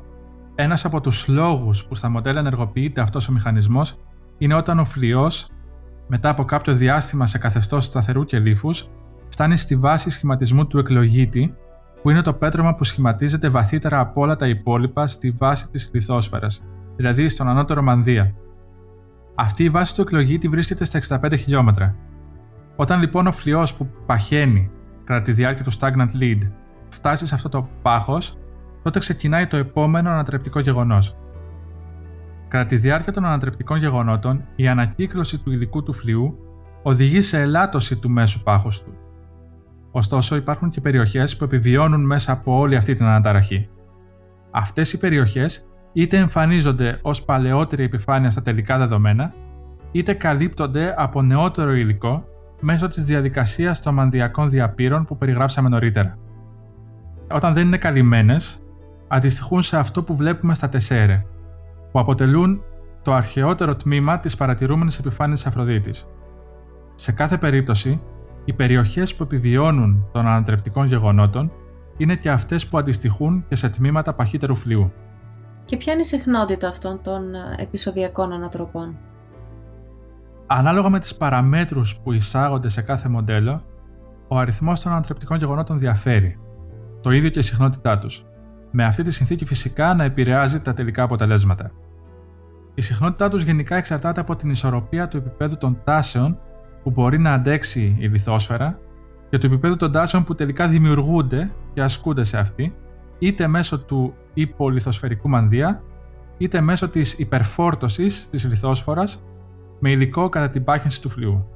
ένας 0.55 0.85
από 0.85 1.01
τους 1.01 1.27
λόγους 1.27 1.85
που 1.85 1.95
στα 1.95 2.09
μοντέλα 2.09 2.39
ενεργοποιείται 2.39 3.01
αυτός 3.01 3.27
ο 3.27 3.31
μηχανισμός 3.31 3.99
είναι 4.37 4.53
όταν 4.53 4.79
ο 4.79 4.85
φλοιός, 4.85 5.49
μετά 6.07 6.29
από 6.29 6.45
κάποιο 6.45 6.73
διάστημα 6.73 7.25
σε 7.25 7.37
καθεστώς 7.37 7.85
σταθερού 7.85 8.25
και 8.25 8.39
λίφους, 8.39 8.89
φτάνει 9.29 9.57
στη 9.57 9.75
βάση 9.75 10.09
σχηματισμού 10.09 10.67
του 10.67 10.77
εκλογίτη, 10.77 11.55
που 12.01 12.09
είναι 12.09 12.21
το 12.21 12.33
πέτρωμα 12.33 12.75
που 12.75 12.83
σχηματίζεται 12.83 13.49
βαθύτερα 13.49 13.99
από 13.99 14.21
όλα 14.21 14.35
τα 14.35 14.47
υπόλοιπα 14.47 15.07
στη 15.07 15.31
βάση 15.31 15.69
της 15.69 15.89
λιθόσφαιρας, 15.93 16.65
δηλαδή 16.95 17.29
στον 17.29 17.47
ανώτερο 17.47 17.81
μανδύα. 17.81 18.33
Αυτή 19.35 19.63
η 19.63 19.69
βάση 19.69 19.95
του 19.95 20.01
εκλογίτη 20.01 20.47
βρίσκεται 20.47 20.85
στα 20.85 21.19
65 21.21 21.33
χιλιόμετρα. 21.37 21.95
Όταν 22.75 22.99
λοιπόν 22.99 23.27
ο 23.27 23.31
φλοιός 23.31 23.73
που 23.73 23.87
παχαίνει 24.05 24.71
κατά 25.09 25.21
τη 25.21 25.31
διάρκεια 25.31 25.63
του 25.63 25.71
stagnant 25.71 26.21
lead 26.21 26.51
φτάσει 26.89 27.27
σε 27.27 27.35
αυτό 27.35 27.49
το 27.49 27.67
πάχος, 27.81 28.37
τότε 28.83 28.99
ξεκινάει 28.99 29.47
το 29.47 29.57
επόμενο 29.57 30.09
ανατρεπτικό 30.09 30.59
γεγονός. 30.59 31.17
Κατά 32.47 32.65
τη 32.65 32.75
διάρκεια 32.75 33.13
των 33.13 33.25
ανατρεπτικών 33.25 33.77
γεγονότων, 33.77 34.43
η 34.55 34.67
ανακύκλωση 34.67 35.37
του 35.39 35.51
υλικού 35.51 35.83
του 35.83 35.93
φλοιού 35.93 36.37
οδηγεί 36.83 37.21
σε 37.21 37.39
ελάττωση 37.39 37.95
του 37.95 38.09
μέσου 38.09 38.43
πάχους 38.43 38.83
του. 38.83 38.93
Ωστόσο, 39.91 40.35
υπάρχουν 40.35 40.69
και 40.69 40.81
περιοχές 40.81 41.37
που 41.37 41.43
επιβιώνουν 41.43 42.05
μέσα 42.05 42.31
από 42.31 42.57
όλη 42.57 42.75
αυτή 42.75 42.93
την 42.93 43.05
αναταραχή. 43.05 43.69
Αυτές 44.51 44.93
οι 44.93 44.99
περιοχές 44.99 45.65
είτε 45.93 46.17
εμφανίζονται 46.17 46.99
ως 47.01 47.23
παλαιότερη 47.23 47.83
επιφάνεια 47.83 48.29
στα 48.29 48.41
τελικά 48.41 48.77
δεδομένα, 48.77 49.33
είτε 49.91 50.13
καλύπτονται 50.13 50.93
από 50.97 51.21
νεότερο 51.21 51.73
υλικό 51.73 52.23
μέσω 52.59 52.87
της 52.87 53.03
διαδικασίας 53.03 53.81
των 53.81 53.93
μανδιακών 53.93 54.49
διαπύρων 54.49 55.05
που 55.05 55.17
περιγράψαμε 55.17 55.69
νωρίτερα. 55.69 56.17
Όταν 57.31 57.53
δεν 57.53 57.67
είναι 57.67 57.77
καλυμμένες, 57.77 58.61
αντιστοιχούν 59.07 59.61
σε 59.61 59.77
αυτό 59.77 60.03
που 60.03 60.15
βλέπουμε 60.15 60.55
στα 60.55 60.69
τεσσέρε, 60.69 61.25
που 61.91 61.99
αποτελούν 61.99 62.63
το 63.01 63.13
αρχαιότερο 63.13 63.75
τμήμα 63.75 64.19
της 64.19 64.35
παρατηρούμενης 64.35 64.99
επιφάνειας 64.99 65.45
Αφροδίτης. 65.45 66.07
Σε 66.95 67.11
κάθε 67.11 67.37
περίπτωση, 67.37 68.01
οι 68.45 68.53
περιοχές 68.53 69.15
που 69.15 69.23
επιβιώνουν 69.23 70.07
των 70.11 70.27
ανατρεπτικών 70.27 70.85
γεγονότων 70.85 71.51
είναι 71.97 72.15
και 72.15 72.29
αυτές 72.29 72.67
που 72.67 72.77
αντιστοιχούν 72.77 73.45
και 73.47 73.55
σε 73.55 73.69
τμήματα 73.69 74.13
παχύτερου 74.13 74.55
φλοιού. 74.55 74.91
Και 75.65 75.77
ποια 75.77 75.93
είναι 75.93 76.01
η 76.01 76.05
συχνότητα 76.05 76.67
αυτών 76.67 77.01
των 77.03 77.35
ε, 77.35 77.55
επεισοδιακών 77.57 78.31
ανατροπών; 78.31 78.97
Ανάλογα 80.51 80.89
με 80.89 80.99
τις 80.99 81.15
παραμέτρους 81.15 81.95
που 81.95 82.11
εισάγονται 82.11 82.69
σε 82.69 82.81
κάθε 82.81 83.09
μοντέλο, 83.09 83.63
ο 84.27 84.37
αριθμός 84.37 84.79
των 84.79 84.91
ανατρεπτικών 84.91 85.37
γεγονότων 85.37 85.79
διαφέρει. 85.79 86.39
Το 87.01 87.11
ίδιο 87.11 87.29
και 87.29 87.39
η 87.39 87.41
συχνότητά 87.41 87.97
τους. 87.97 88.25
Με 88.71 88.83
αυτή 88.83 89.03
τη 89.03 89.11
συνθήκη 89.11 89.45
φυσικά 89.45 89.93
να 89.93 90.03
επηρεάζει 90.03 90.61
τα 90.61 90.73
τελικά 90.73 91.03
αποτελέσματα. 91.03 91.71
Η 92.73 92.81
συχνότητά 92.81 93.29
τους 93.29 93.41
γενικά 93.41 93.75
εξαρτάται 93.75 94.21
από 94.21 94.35
την 94.35 94.49
ισορροπία 94.49 95.07
του 95.07 95.17
επίπεδου 95.17 95.57
των 95.57 95.81
τάσεων 95.83 96.37
που 96.83 96.91
μπορεί 96.91 97.17
να 97.17 97.33
αντέξει 97.33 97.95
η 97.99 98.07
λιθόσφαιρα 98.07 98.79
και 99.29 99.37
του 99.37 99.45
επίπεδου 99.45 99.75
των 99.75 99.91
τάσεων 99.91 100.23
που 100.23 100.35
τελικά 100.35 100.67
δημιουργούνται 100.67 101.51
και 101.73 101.81
ασκούνται 101.81 102.23
σε 102.23 102.37
αυτή, 102.37 102.75
είτε 103.19 103.47
μέσω 103.47 103.79
του 103.79 104.13
υπολιθοσφαιρικού 104.33 105.29
μανδύα, 105.29 105.81
είτε 106.37 106.61
μέσω 106.61 106.89
της 106.89 107.19
υπερφόρτωσης 107.19 108.29
της 108.29 108.45
λιθόσφορας 108.45 109.23
με 109.79 109.91
υλικό 109.91 110.29
κατά 110.29 110.49
την 110.49 110.63
πάχυνση 110.63 111.01
του 111.01 111.09
φλοιού. 111.09 111.47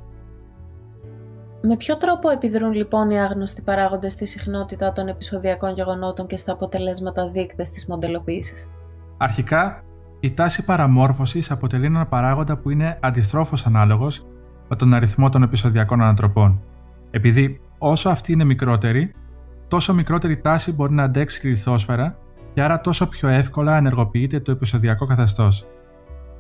Με 1.62 1.78
ποιο 1.78 1.98
τρόπο 1.98 2.30
επιδρούν 2.30 2.74
λοιπόν 2.74 3.10
οι 3.10 3.22
άγνωστοι 3.22 3.62
παράγοντες 3.62 4.14
στη 4.14 4.26
συχνότητα 4.26 4.92
των 4.92 5.08
επεισοδιακών 5.08 5.74
γεγονότων 5.74 6.28
και 6.28 6.38
στα 6.38 6.52
αποτελέσματα 6.52 7.28
δείκτες 7.28 7.70
της 7.70 7.88
μοντελοποίησης; 7.88 8.70
Αρχικά, 9.18 9.84
η 10.20 10.34
τάση 10.34 10.66
παραμόρφωσης 10.66 11.52
αποτελεί 11.52 11.86
έναν 11.86 12.10
παράγοντα 12.10 12.58
που 12.58 12.70
είναι 12.70 12.98
αντιστρόφως 13.02 13.66
ανάλογος 13.66 14.26
με 14.68 14.76
τον 14.76 14.94
αριθμό 14.94 15.30
των 15.30 15.44
επεισοδιακών 15.44 16.02
ανατροπών. 16.02 16.62
Επειδή 17.12 17.62
όσο 17.78 18.10
αυτή 18.10 18.32
είναι 18.32 18.44
μικρότερη, 18.44 19.14
τόσο 19.68 19.94
μικρότερη 19.94 20.38
τάση 20.38 20.74
μπορεί 20.74 20.94
να 20.94 21.04
αντέξει 21.04 21.48
η 21.48 21.50
λιθόσφαιρα 21.50 22.18
και 22.54 22.62
άρα 22.62 22.82
τόσο 22.82 23.08
πιο 23.08 23.30
εύκολα 23.30 23.78
ενεργοποιείται 23.78 24.40
το 24.40 24.52
επεισοδιακό 24.52 25.06
καθεστώς. 25.06 25.66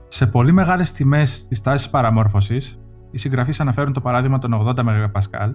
Σε 0.07 0.27
πολύ 0.27 0.51
μεγάλες 0.51 0.91
τιμές 0.91 1.47
της 1.47 1.61
τάσης 1.61 1.89
παραμόρφωσης, 1.89 2.79
οι 3.11 3.17
συγγραφείς 3.17 3.59
αναφέρουν 3.59 3.93
το 3.93 4.01
παράδειγμα 4.01 4.37
των 4.37 4.53
80 4.53 4.83
MP, 4.83 5.53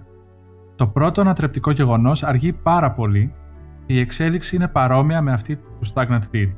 το 0.77 0.87
πρώτο 0.87 1.21
ανατρεπτικό 1.21 1.71
γεγονός 1.71 2.23
αργεί 2.23 2.53
πάρα 2.53 2.93
πολύ 2.93 3.35
και 3.87 3.95
η 3.95 4.01
εξέλιξη 4.01 4.57
είναι 4.57 4.69
παρόμοια 4.69 5.23
με 5.23 5.33
αυτή 5.33 5.57
του 5.57 5.93
stagnant 5.95 6.23
lead. 6.35 6.53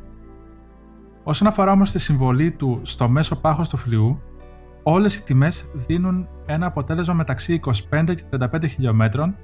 Όσον 1.22 1.48
αφορά 1.48 1.72
όμως 1.72 1.90
τη 1.90 1.98
συμβολή 1.98 2.50
του 2.50 2.80
στο 2.82 3.08
μέσο 3.08 3.36
πάχος 3.40 3.68
του 3.68 3.76
φλοιού, 3.76 4.20
όλες 4.82 5.16
οι 5.16 5.24
τιμές 5.24 5.70
δίνουν 5.74 6.28
ένα 6.46 6.66
αποτέλεσμα 6.66 7.14
μεταξύ 7.14 7.60
25 7.90 8.14
και 8.14 8.22
35 8.30 8.68
χιλιόμετρων, 8.68 9.36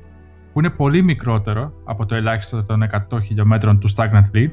που 0.52 0.58
είναι 0.58 0.70
πολύ 0.70 1.02
μικρότερο 1.02 1.72
από 1.84 2.06
το 2.06 2.14
ελάχιστο 2.14 2.64
των 2.64 2.82
100 3.10 3.22
χιλιόμετρων 3.22 3.78
του 3.78 3.90
stagnant 3.96 4.34
lead, 4.34 4.50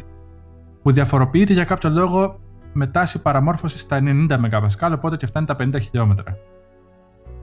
που 0.82 0.92
διαφοροποιείται 0.92 1.54
για 1.54 1.64
κάποιο 1.64 1.90
λόγο 1.90 2.40
με 2.74 2.88
τάση 2.88 3.22
παραμόρφωσης 3.22 3.82
στα 3.82 4.00
90 4.02 4.28
MP, 4.30 4.92
οπότε 4.94 5.18
και 5.18 5.26
φτάνει 5.26 5.46
τα 5.46 5.56
50 5.60 5.82
χιλιόμετρα. 5.82 6.38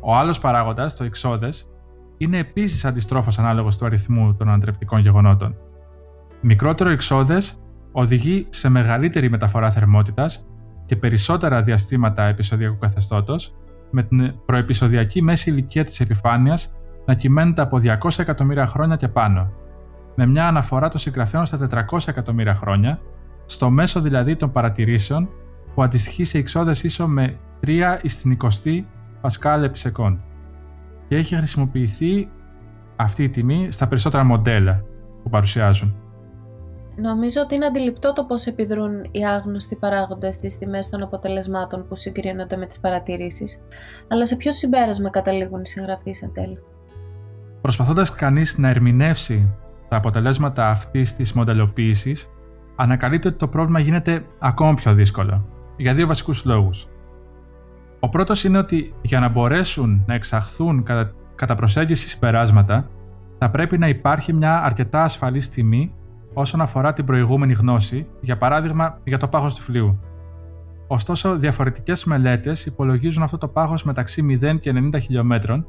Ο 0.01 0.15
άλλος 0.15 0.41
παράγοντας, 0.41 0.97
το 0.97 1.05
εξόδε, 1.05 1.49
είναι 2.17 2.39
επίσης 2.39 2.85
αντιστρόφως 2.85 3.39
ανάλογος 3.39 3.77
του 3.77 3.87
αριθμού 3.87 4.35
των 4.35 4.49
ανατρεπτικών 4.49 5.01
γεγονότων. 5.01 5.57
Μικρότερο 6.41 6.91
εξόδε 6.91 7.37
οδηγεί 7.93 8.47
σε 8.49 8.69
μεγαλύτερη 8.69 9.31
μεταφορά 9.31 9.71
θερμότητας 9.71 10.47
και 10.85 10.97
περισσότερα 10.97 11.63
διαστήματα 11.63 12.25
επεισοδιακού 12.25 12.79
καθεστώτος, 12.79 13.55
με 13.91 14.03
την 14.03 14.35
προεπισοδιακή 14.47 15.23
μέση 15.23 15.51
ηλικία 15.51 15.85
της 15.85 16.01
επιφάνειας 16.01 16.75
να 17.05 17.15
κυμαίνεται 17.15 17.63
από 17.63 17.79
200 17.79 18.19
εκατομμύρια 18.19 18.67
χρόνια 18.67 18.97
και 18.97 19.09
πάνω, 19.09 19.53
με 20.15 20.27
μια 20.27 20.47
αναφορά 20.47 20.89
των 20.89 21.01
συγγραφέων 21.01 21.47
στα 21.47 21.87
400 21.91 22.09
εκατομμύρια 22.09 22.55
χρόνια, 22.55 23.01
στο 23.51 23.71
μέσο 23.71 24.01
δηλαδή 24.01 24.37
των 24.37 24.53
παρατηρήσεων 24.53 25.29
που 25.75 25.83
αντιστοιχεί 25.83 26.25
σε 26.25 26.39
εξόδες 26.39 26.83
ίσο 26.83 27.07
με 27.07 27.39
3 27.67 27.97
στην 28.05 28.37
20 28.65 28.85
Πασκάλ 29.21 29.63
επί 29.63 29.79
και 31.09 31.17
έχει 31.17 31.37
χρησιμοποιηθεί 31.37 32.29
αυτή 32.97 33.23
η 33.23 33.29
τιμή 33.29 33.69
στα 33.71 33.87
περισσότερα 33.87 34.25
μοντέλα 34.25 34.85
που 35.23 35.31
παρουσιάζουν. 35.31 35.95
Νομίζω 36.97 37.41
ότι 37.41 37.55
είναι 37.55 37.67
αντιληπτό 37.67 38.13
το 38.13 38.25
πώς 38.25 38.47
επιδρούν 38.47 39.05
οι 39.11 39.27
άγνωστοι 39.27 39.77
παράγοντες 39.77 40.35
στις 40.35 40.59
τιμές 40.59 40.89
των 40.89 41.03
αποτελεσμάτων 41.03 41.89
που 41.89 41.97
συγκρίνονται 41.97 42.57
με 42.57 42.67
τις 42.67 42.81
παρατηρήσεις, 42.81 43.59
αλλά 44.09 44.27
σε 44.27 44.37
ποιο 44.37 44.53
συμπέρασμα 44.53 45.11
καταλήγουν 45.11 45.61
οι 45.61 45.67
συγγραφείς 45.67 46.23
εν 46.23 46.33
τέλει; 46.33 46.59
Προσπαθώντας 47.61 48.15
κανείς 48.15 48.59
να 48.59 48.69
ερμηνεύσει 48.69 49.49
τα 49.89 49.97
αποτελέσματα 49.97 50.69
αυτής 50.69 51.15
της 51.15 51.33
μοντελοποίησης, 51.33 52.31
ανακαλύπτει 52.81 53.29
ότι 53.29 53.37
το 53.37 53.49
πρόβλημα 53.49 53.81
γίνεται 53.81 54.25
ακόμα 54.39 54.75
πιο 54.75 54.95
δύσκολο, 54.95 55.47
για 55.77 55.95
δύο 55.95 56.07
βασικούς 56.07 56.45
λόγους. 56.45 56.89
Ο 58.01 58.09
πρώτος 58.09 58.45
είναι 58.45 58.59
ότι 58.59 58.95
για 59.03 59.21
να 59.21 59.29
μπορέσουν 59.29 60.03
να 60.07 60.15
εξαχθούν 60.15 60.83
κατά, 60.83 61.13
κατά 61.35 61.55
προσέγγιση 61.55 62.09
συμπεράσματα, 62.09 62.89
θα 63.39 63.51
πρέπει 63.51 63.79
να 63.79 63.89
υπάρχει 63.89 64.33
μια 64.33 64.63
αρκετά 64.63 65.03
ασφαλής 65.03 65.51
τιμή 65.51 65.95
όσον 66.35 66.61
αφορά 66.61 66.93
την 66.93 67.05
προηγούμενη 67.05 67.53
γνώση, 67.53 68.07
για 68.21 68.37
παράδειγμα 68.39 68.99
για 69.05 69.19
το 69.19 69.29
πάχος 69.29 69.55
του 69.55 69.63
φλοιού. 69.63 70.01
Ωστόσο, 70.87 71.37
διαφορετικές 71.37 72.05
μελέτες 72.05 72.67
υπολογίζουν 72.67 73.23
αυτό 73.23 73.39
το 73.39 73.49
πάχος 73.49 73.85
μεταξύ 73.85 74.39
0 74.43 74.59
και 74.59 74.73
90 74.93 75.01
χιλιόμετρων 75.01 75.67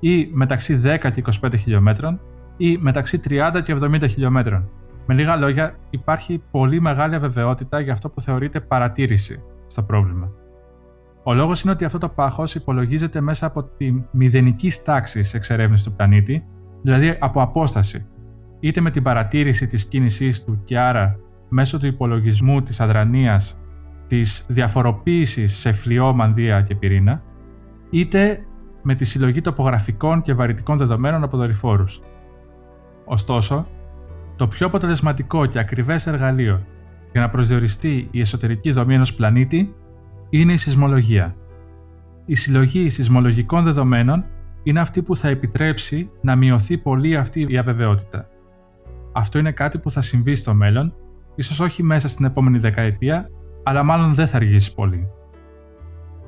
ή 0.00 0.30
μεταξύ 0.32 0.80
10 0.84 1.10
και 1.10 1.22
25 1.42 1.56
χιλιόμετρων 1.56 2.20
ή 2.56 2.78
μεταξύ 2.78 3.20
30 3.28 3.62
και 3.62 3.76
70 3.80 4.08
χιλιόμετρων. 4.08 4.68
Με 5.06 5.14
λίγα 5.14 5.36
λόγια, 5.36 5.74
υπάρχει 5.90 6.42
πολύ 6.50 6.80
μεγάλη 6.80 7.14
αβεβαιότητα 7.14 7.80
για 7.80 7.92
αυτό 7.92 8.08
που 8.10 8.20
θεωρείται 8.20 8.60
παρατήρηση 8.60 9.42
στο 9.66 9.82
πρόβλημα. 9.82 10.30
Ο 11.22 11.34
λόγος 11.34 11.62
είναι 11.62 11.72
ότι 11.72 11.84
αυτό 11.84 11.98
το 11.98 12.08
πάχος 12.08 12.54
υπολογίζεται 12.54 13.20
μέσα 13.20 13.46
από 13.46 13.64
τη 13.64 13.94
μηδενική 14.10 14.72
τάξη 14.84 15.30
εξερεύνηση 15.32 15.84
του 15.84 15.92
πλανήτη, 15.92 16.44
δηλαδή 16.82 17.16
από 17.20 17.42
απόσταση, 17.42 18.06
είτε 18.60 18.80
με 18.80 18.90
την 18.90 19.02
παρατήρηση 19.02 19.66
της 19.66 19.88
κίνησής 19.88 20.44
του 20.44 20.60
και 20.64 20.78
άρα 20.78 21.18
μέσω 21.48 21.78
του 21.78 21.86
υπολογισμού 21.86 22.62
της 22.62 22.80
αδρανίας 22.80 23.60
της 24.06 24.46
διαφοροποίησης 24.48 25.56
σε 25.56 25.72
φλοιό, 25.72 26.12
μανδύα 26.12 26.62
και 26.62 26.74
πυρήνα, 26.74 27.22
είτε 27.90 28.44
με 28.82 28.94
τη 28.94 29.04
συλλογή 29.04 29.40
τοπογραφικών 29.40 30.20
και 30.20 30.34
βαρυτικών 30.34 30.76
δεδομένων 30.76 31.22
από 31.22 31.36
δορυφόρους. 31.36 32.00
Ωστόσο, 33.04 33.66
το 34.36 34.48
πιο 34.48 34.66
αποτελεσματικό 34.66 35.46
και 35.46 35.58
ακριβές 35.58 36.06
εργαλείο 36.06 36.66
για 37.12 37.20
να 37.20 37.30
προσδιοριστεί 37.30 38.08
η 38.10 38.20
εσωτερική 38.20 38.72
δομή 38.72 38.94
ενός 38.94 39.14
πλανήτη 39.14 39.74
είναι 40.30 40.52
η 40.52 40.56
σεισμολογία. 40.56 41.36
Η 42.24 42.34
συλλογή 42.34 42.88
σεισμολογικών 42.88 43.64
δεδομένων 43.64 44.24
είναι 44.62 44.80
αυτή 44.80 45.02
που 45.02 45.16
θα 45.16 45.28
επιτρέψει 45.28 46.10
να 46.20 46.36
μειωθεί 46.36 46.78
πολύ 46.78 47.16
αυτή 47.16 47.46
η 47.48 47.58
αβεβαιότητα. 47.58 48.28
Αυτό 49.12 49.38
είναι 49.38 49.52
κάτι 49.52 49.78
που 49.78 49.90
θα 49.90 50.00
συμβεί 50.00 50.34
στο 50.34 50.54
μέλλον, 50.54 50.94
ίσως 51.34 51.60
όχι 51.60 51.82
μέσα 51.82 52.08
στην 52.08 52.24
επόμενη 52.24 52.58
δεκαετία, 52.58 53.30
αλλά 53.62 53.82
μάλλον 53.82 54.14
δεν 54.14 54.26
θα 54.26 54.36
αργήσει 54.36 54.74
πολύ. 54.74 55.08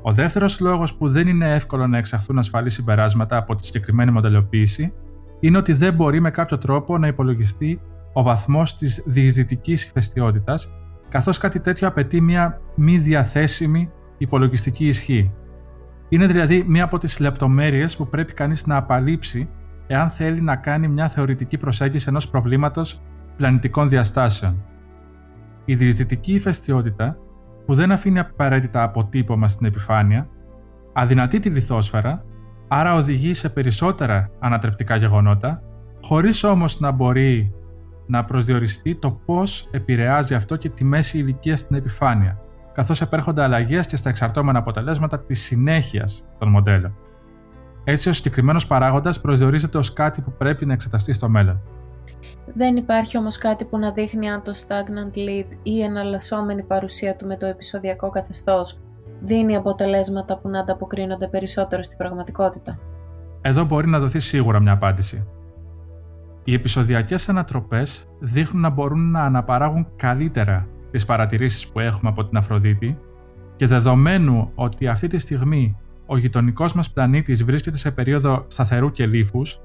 Ο 0.03 0.13
δεύτερος 0.13 0.61
λόγος 0.61 0.95
που 0.95 1.09
δεν 1.09 1.29
είναι 1.29 1.55
εύκολο 1.55 1.87
να 1.87 1.99
εξαχθούν 1.99 2.39
ασφαλή 2.39 2.71
συμπεράσματα 2.71 3.37
από 3.37 3.55
τη 3.55 3.65
συγκεκριμένη 3.65 4.11
μοντελοποίηση 4.11 4.93
είναι 5.41 5.59
ότι 5.59 5.73
δεν 5.73 5.95
μπορεί 5.95 6.21
με 6.21 6.31
κάποιο 6.31 6.59
τρόπο 6.59 6.99
να 6.99 7.07
υπολογιστεί 7.07 7.81
ο 8.17 8.23
βαθμός 8.23 8.75
της 8.75 9.03
διεισδυτικής 9.07 9.85
ηφαιστειότητα 9.85 10.55
καθώς 11.09 11.39
κάτι 11.39 11.61
τέτοιο 11.61 11.89
απαιτεί 11.89 12.21
μια 12.21 12.61
μη 12.75 12.99
διαθέσιμη 12.99 13.91
υπολογιστική 14.19 14.87
ισχύ. 14.87 15.33
Είναι 16.09 16.27
δηλαδή 16.27 16.65
μία 16.67 16.85
από 16.85 16.99
τις 16.99 17.19
λεπτομέρειες 17.21 17.97
που 17.97 18.09
πρέπει 18.09 18.33
κανείς 18.33 18.67
να 18.67 18.77
απαλείψει 18.77 19.49
εάν 19.87 20.11
θέλει 20.11 20.41
να 20.41 20.57
κάνει 20.57 20.89
μια 20.89 21.09
θεωρητική 21.09 21.57
προσέγγιση 21.57 22.07
ενός 22.09 22.29
προβλήματος 22.29 23.03
πλανητικών 23.37 23.89
διαστάσεων. 23.89 24.65
Η 25.65 25.75
διεισδυτική 25.75 26.35
ηφαιστειότητα, 26.35 27.19
που 27.67 27.75
δεν 27.75 27.93
αφήνει 27.93 28.19
απαραίτητα 28.19 28.83
αποτύπωμα 28.83 29.49
στην 29.49 29.67
επιφάνεια, 29.67 30.29
αδυνατεί 30.93 31.39
τη 31.39 31.49
λιθόσφαιρα, 31.49 32.25
άρα 32.69 32.95
οδηγεί 32.95 33.35
σε 33.35 33.49
περισσότερα 33.49 34.31
ανατρεπτικά 34.39 34.97
γεγονότα, 34.97 35.63
χωρίς 36.03 36.45
όμως 36.45 36.81
να 36.81 36.91
μπορεί 36.91 37.55
να 38.07 38.25
προσδιοριστεί 38.25 38.95
το 38.95 39.11
πώς 39.11 39.69
επηρεάζει 39.71 40.35
αυτό 40.35 40.57
και 40.57 40.69
τη 40.69 40.85
μέση 40.85 41.19
ηλικία 41.19 41.57
στην 41.57 41.77
επιφάνεια, 41.77 42.39
καθώς 42.73 43.01
επέρχονται 43.01 43.43
αλλαγές 43.43 43.87
και 43.87 43.97
στα 43.97 44.09
εξαρτώμενα 44.09 44.59
αποτελέσματα 44.59 45.19
της 45.19 45.43
συνέχειας 45.43 46.27
των 46.39 46.49
μοντέλων. 46.49 46.97
Έτσι, 47.85 48.09
ο 48.09 48.13
συγκεκριμένος 48.13 48.67
παράγοντας 48.67 49.21
προσδιορίζεται 49.21 49.79
ως 49.79 49.93
κάτι 49.93 50.21
που 50.21 50.33
πρέπει 50.39 50.67
να 50.67 50.73
εξεταστεί 50.73 51.13
στο 51.13 51.29
μέλλον. 51.29 51.61
Δεν 52.55 52.77
υπάρχει 52.77 53.19
όμως 53.19 53.39
κάτι 53.39 53.65
που 53.65 53.79
να 53.79 53.91
δείχνει 53.91 54.31
αν 54.31 54.43
το 54.43 54.53
stagnant 54.53 55.17
lead 55.17 55.47
ή 55.63 55.71
η 55.71 55.83
εναλλασσόμενη 55.83 56.63
παρουσία 56.63 57.17
του 57.17 57.27
με 57.27 57.37
το 57.37 57.47
επεισοδιακό 57.47 58.11
καθεστώς 58.11 58.79
δίνει 59.23 59.57
αποτελέσματα 59.57 60.39
που 60.39 60.49
να 60.49 60.61
ανταποκρίνονται 60.61 61.29
περισσότερο 61.29 61.83
στην 61.83 61.99
πραγματικότητα. 61.99 62.79
Εδώ 63.41 63.65
μπορεί 63.65 63.89
να 63.89 63.99
δοθεί 63.99 64.19
σίγουρα 64.19 64.61
μια 64.61 64.73
απάντηση. 64.73 65.27
Οι 66.45 66.55
επεισοδιακές 66.55 67.29
ανατροπές 67.29 68.09
δείχνουν 68.21 68.63
να 68.63 68.71
μπορούν 68.71 69.11
να 69.11 69.23
αναπαράγουν 69.23 69.87
καλύτερα 69.97 70.69
τις 70.91 71.05
παρατηρήσεις 71.05 71.69
που 71.69 71.81
έχουμε 71.81 72.11
από 72.11 72.25
την 72.25 72.37
Αφροδίτη 72.37 72.99
και 73.57 73.67
δεδομένου 73.67 74.51
ότι 74.55 74.89
αυτή 74.89 75.07
τη 75.07 75.19
στιγμή 75.19 75.77
ο 76.07 76.17
γειτονικός 76.17 76.73
μας 76.73 76.91
πλανήτης 76.91 77.45
βρίσκεται 77.45 77.77
σε 77.77 77.91
περίοδο 77.91 78.45
σταθερού 78.47 78.91
και 78.91 79.07
λίφους, 79.07 79.61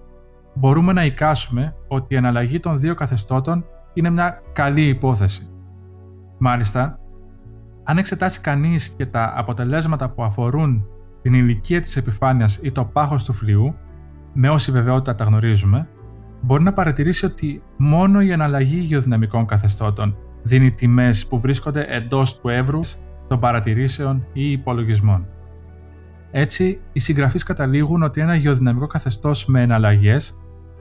μπορούμε 0.54 0.94
να 0.94 1.06
εικάσουμε 1.06 1.76
ότι 1.88 2.14
η 2.14 2.18
εναλλαγή 2.18 2.60
των 2.60 2.80
δύο 2.80 2.96
καθεστώτων 2.96 3.66
είναι 3.94 4.10
μια 4.10 4.42
καλή 4.54 4.88
υπόθεση. 4.88 5.50
Μάλιστα, 6.38 7.00
αν 7.84 7.98
εξετάσει 7.98 8.42
κανείς 8.42 8.90
και 8.90 9.06
τα 9.06 9.34
αποτελέσματα 9.36 10.10
που 10.10 10.24
αφορούν 10.24 10.86
την 11.22 11.34
ηλικία 11.34 11.82
της 11.82 11.98
επιφάνειας 11.98 12.60
ή 12.62 12.72
το 12.72 12.86
πάχος 12.86 13.24
του 13.24 13.34
φλοιού, 13.34 13.76
με 14.34 14.50
όση 14.50 14.72
βεβαιότητα 14.72 15.16
τα 15.16 15.24
γνωρίζουμε, 15.24 15.88
μπορεί 16.42 16.64
να 16.64 16.74
παρατηρήσει 16.74 17.26
ότι 17.26 17.62
μόνο 17.78 18.22
η 18.22 18.32
εναλλαγή 18.32 18.80
γεωδυναμικών 18.80 19.46
καθεστώτων 19.46 20.18
δίνει 20.44 20.72
τιμές 20.72 21.28
που 21.28 21.40
βρίσκονται 21.40 21.86
εντός 21.90 22.40
του 22.40 22.50
εύρου 22.50 22.80
των 23.28 23.40
παρατηρήσεων 23.40 24.26
ή 24.34 24.52
υπολογισμών. 24.52 25.28
Έτσι, 26.32 26.80
οι 26.92 27.00
συγγραφείς 27.00 27.44
καταλήγουν 27.44 28.04
ότι 28.04 28.22
ένα 28.22 28.36
γεωδυναμικό 28.36 28.88
καθεστώς 28.88 29.46
με 29.46 29.62
εναλλαγές, 29.62 30.38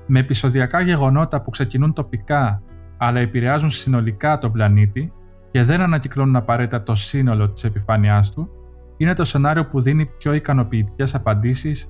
με 0.07 0.19
επεισοδιακά 0.19 0.81
γεγονότα 0.81 1.43
που 1.43 1.51
ξεκινούν 1.51 1.93
τοπικά 1.93 2.63
αλλά 2.97 3.21
επηρεάζουν 3.21 3.71
συνολικά 3.71 4.39
τον 4.39 4.53
πλανήτη 4.53 5.13
και 5.51 5.65
δεν 5.65 5.81
ανακυκλώνουν 5.81 6.37
απαραίτητα 6.37 6.83
το 6.83 6.95
σύνολο 6.95 7.51
της 7.51 7.65
επιφάνειάς 7.65 8.31
του, 8.31 8.49
είναι 8.97 9.15
το 9.15 9.25
σενάριο 9.25 9.67
που 9.67 9.81
δίνει 9.81 10.07
πιο 10.07 10.33
ικανοποιητικές 10.33 11.15
απαντήσεις 11.15 11.89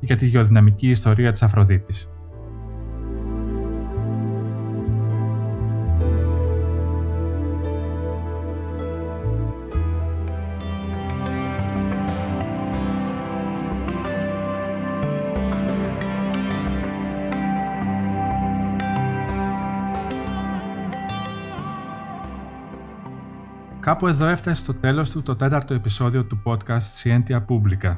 για 0.00 0.16
τη 0.16 0.26
γεωδυναμική 0.26 0.90
ιστορία 0.90 1.32
της 1.32 1.42
Αφροδίτης. 1.42 2.10
Κάπου 23.80 24.06
εδώ 24.06 24.26
έφτασε 24.26 24.62
στο 24.62 24.74
τέλος 24.74 25.10
του 25.10 25.22
το 25.22 25.36
τέταρτο 25.36 25.74
επεισόδιο 25.74 26.24
του 26.24 26.42
podcast 26.44 27.02
Scientia 27.02 27.40
Publica. 27.48 27.96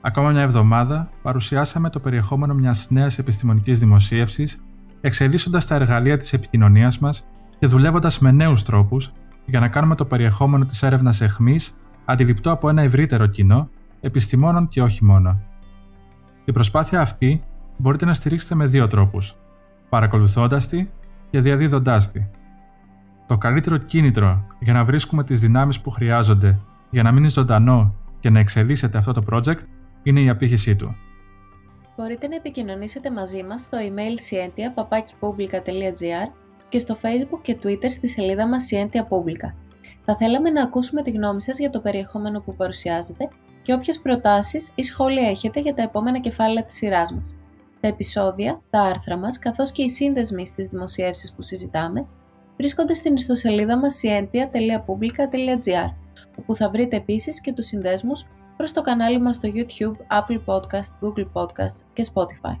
Ακόμα 0.00 0.30
μια 0.30 0.40
εβδομάδα 0.40 1.10
παρουσιάσαμε 1.22 1.90
το 1.90 2.00
περιεχόμενο 2.00 2.54
μιας 2.54 2.90
νέας 2.90 3.18
επιστημονικής 3.18 3.78
δημοσίευσης, 3.78 4.64
εξελίσσοντας 5.00 5.66
τα 5.66 5.74
εργαλεία 5.74 6.16
της 6.16 6.32
επικοινωνίας 6.32 6.98
μας 6.98 7.26
και 7.58 7.66
δουλεύοντας 7.66 8.18
με 8.18 8.30
νέους 8.30 8.62
τρόπους 8.62 9.12
για 9.46 9.60
να 9.60 9.68
κάνουμε 9.68 9.94
το 9.94 10.04
περιεχόμενο 10.04 10.64
της 10.64 10.82
έρευνας 10.82 11.20
εχμής 11.20 11.76
αντιληπτό 12.04 12.50
από 12.50 12.68
ένα 12.68 12.82
ευρύτερο 12.82 13.26
κοινό, 13.26 13.68
επιστημόνων 14.00 14.68
και 14.68 14.82
όχι 14.82 15.04
μόνο. 15.04 15.40
Την 16.44 16.54
προσπάθεια 16.54 17.00
αυτή 17.00 17.42
μπορείτε 17.76 18.04
να 18.04 18.14
στηρίξετε 18.14 18.54
με 18.54 18.66
δύο 18.66 18.86
τρόπους, 18.86 19.36
παρακολουθώντας 19.88 20.68
τη 20.68 20.88
και 21.30 21.40
διαδίδοντάς 21.40 22.10
τη. 22.10 22.26
Το 23.26 23.38
καλύτερο 23.38 23.76
κίνητρο 23.76 24.46
για 24.60 24.72
να 24.72 24.84
βρίσκουμε 24.84 25.24
τις 25.24 25.40
δυνάμεις 25.40 25.80
που 25.80 25.90
χρειάζονται 25.90 26.58
για 26.90 27.02
να 27.02 27.12
μείνει 27.12 27.28
ζωντανό 27.28 27.94
και 28.20 28.30
να 28.30 28.38
εξελίσσεται 28.38 28.98
αυτό 28.98 29.12
το 29.12 29.24
project 29.30 29.58
είναι 30.02 30.20
η 30.20 30.28
απήχησή 30.28 30.76
του. 30.76 30.96
Μπορείτε 31.96 32.28
να 32.28 32.34
επικοινωνήσετε 32.34 33.10
μαζί 33.10 33.42
μας 33.42 33.60
στο 33.60 33.78
email 33.80 34.16
scientia.publica.gr 34.28 36.32
και 36.68 36.78
στο 36.78 36.96
facebook 37.02 37.40
και 37.42 37.58
twitter 37.62 37.90
στη 37.90 38.08
σελίδα 38.08 38.48
μας 38.48 38.68
Scientia 38.70 39.00
Publica. 39.00 39.54
Θα 40.04 40.16
θέλαμε 40.16 40.50
να 40.50 40.62
ακούσουμε 40.62 41.02
τη 41.02 41.10
γνώμη 41.10 41.42
σας 41.42 41.58
για 41.58 41.70
το 41.70 41.80
περιεχόμενο 41.80 42.40
που 42.40 42.56
παρουσιάζετε 42.56 43.28
και 43.62 43.72
όποιες 43.72 44.00
προτάσεις 44.00 44.72
ή 44.74 44.82
σχόλια 44.82 45.28
έχετε 45.28 45.60
για 45.60 45.74
τα 45.74 45.82
επόμενα 45.82 46.20
κεφάλαια 46.20 46.64
της 46.64 46.76
σειράς 46.76 47.12
μας. 47.12 47.36
Τα 47.80 47.88
επεισόδια, 47.88 48.60
τα 48.70 48.80
άρθρα 48.80 49.16
μας, 49.16 49.38
καθώς 49.38 49.72
και 49.72 49.82
οι 49.82 49.88
σύνδεσμοι 49.88 50.46
στις 50.46 50.68
δημοσιεύσεις 50.68 51.32
που 51.32 51.42
συζητάμε, 51.42 52.06
βρίσκονται 52.62 52.94
στην 52.94 53.14
ιστοσελίδα 53.14 53.78
μας 53.78 54.00
scientia.publica.gr, 54.02 55.94
όπου 56.38 56.54
θα 56.54 56.70
βρείτε 56.70 56.96
επίσης 56.96 57.40
και 57.40 57.52
τους 57.52 57.66
συνδέσμους 57.66 58.26
προς 58.56 58.72
το 58.72 58.82
κανάλι 58.82 59.20
μας 59.20 59.36
στο 59.36 59.48
YouTube, 59.54 59.96
Apple 60.18 60.40
Podcast, 60.46 60.90
Google 61.02 61.26
Podcast 61.32 61.84
και 61.92 62.06
Spotify. 62.14 62.58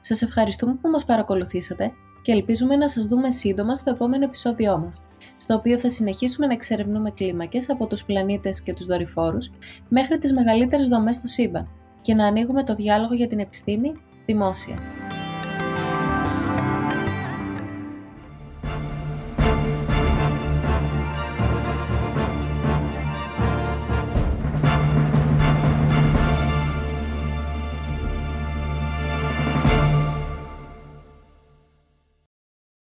Σας 0.00 0.22
ευχαριστούμε 0.22 0.74
που 0.74 0.88
μας 0.88 1.04
παρακολουθήσατε 1.04 1.92
και 2.22 2.32
ελπίζουμε 2.32 2.76
να 2.76 2.88
σας 2.88 3.06
δούμε 3.06 3.30
σύντομα 3.30 3.74
στο 3.74 3.90
επόμενο 3.90 4.24
επεισόδιό 4.24 4.78
μας, 4.78 5.02
στο 5.36 5.54
οποίο 5.54 5.78
θα 5.78 5.88
συνεχίσουμε 5.88 6.46
να 6.46 6.52
εξερευνούμε 6.52 7.10
κλίμακες 7.10 7.70
από 7.70 7.86
τους 7.86 8.04
πλανήτες 8.04 8.62
και 8.62 8.74
τους 8.74 8.86
δορυφόρους 8.86 9.50
μέχρι 9.88 10.18
τις 10.18 10.32
μεγαλύτερες 10.32 10.88
δομές 10.88 11.16
στο 11.16 11.26
σύμπαν 11.26 11.68
και 12.00 12.14
να 12.14 12.26
ανοίγουμε 12.26 12.64
το 12.64 12.74
διάλογο 12.74 13.14
για 13.14 13.26
την 13.26 13.38
επιστήμη 13.38 13.92
δημόσια. 14.26 14.78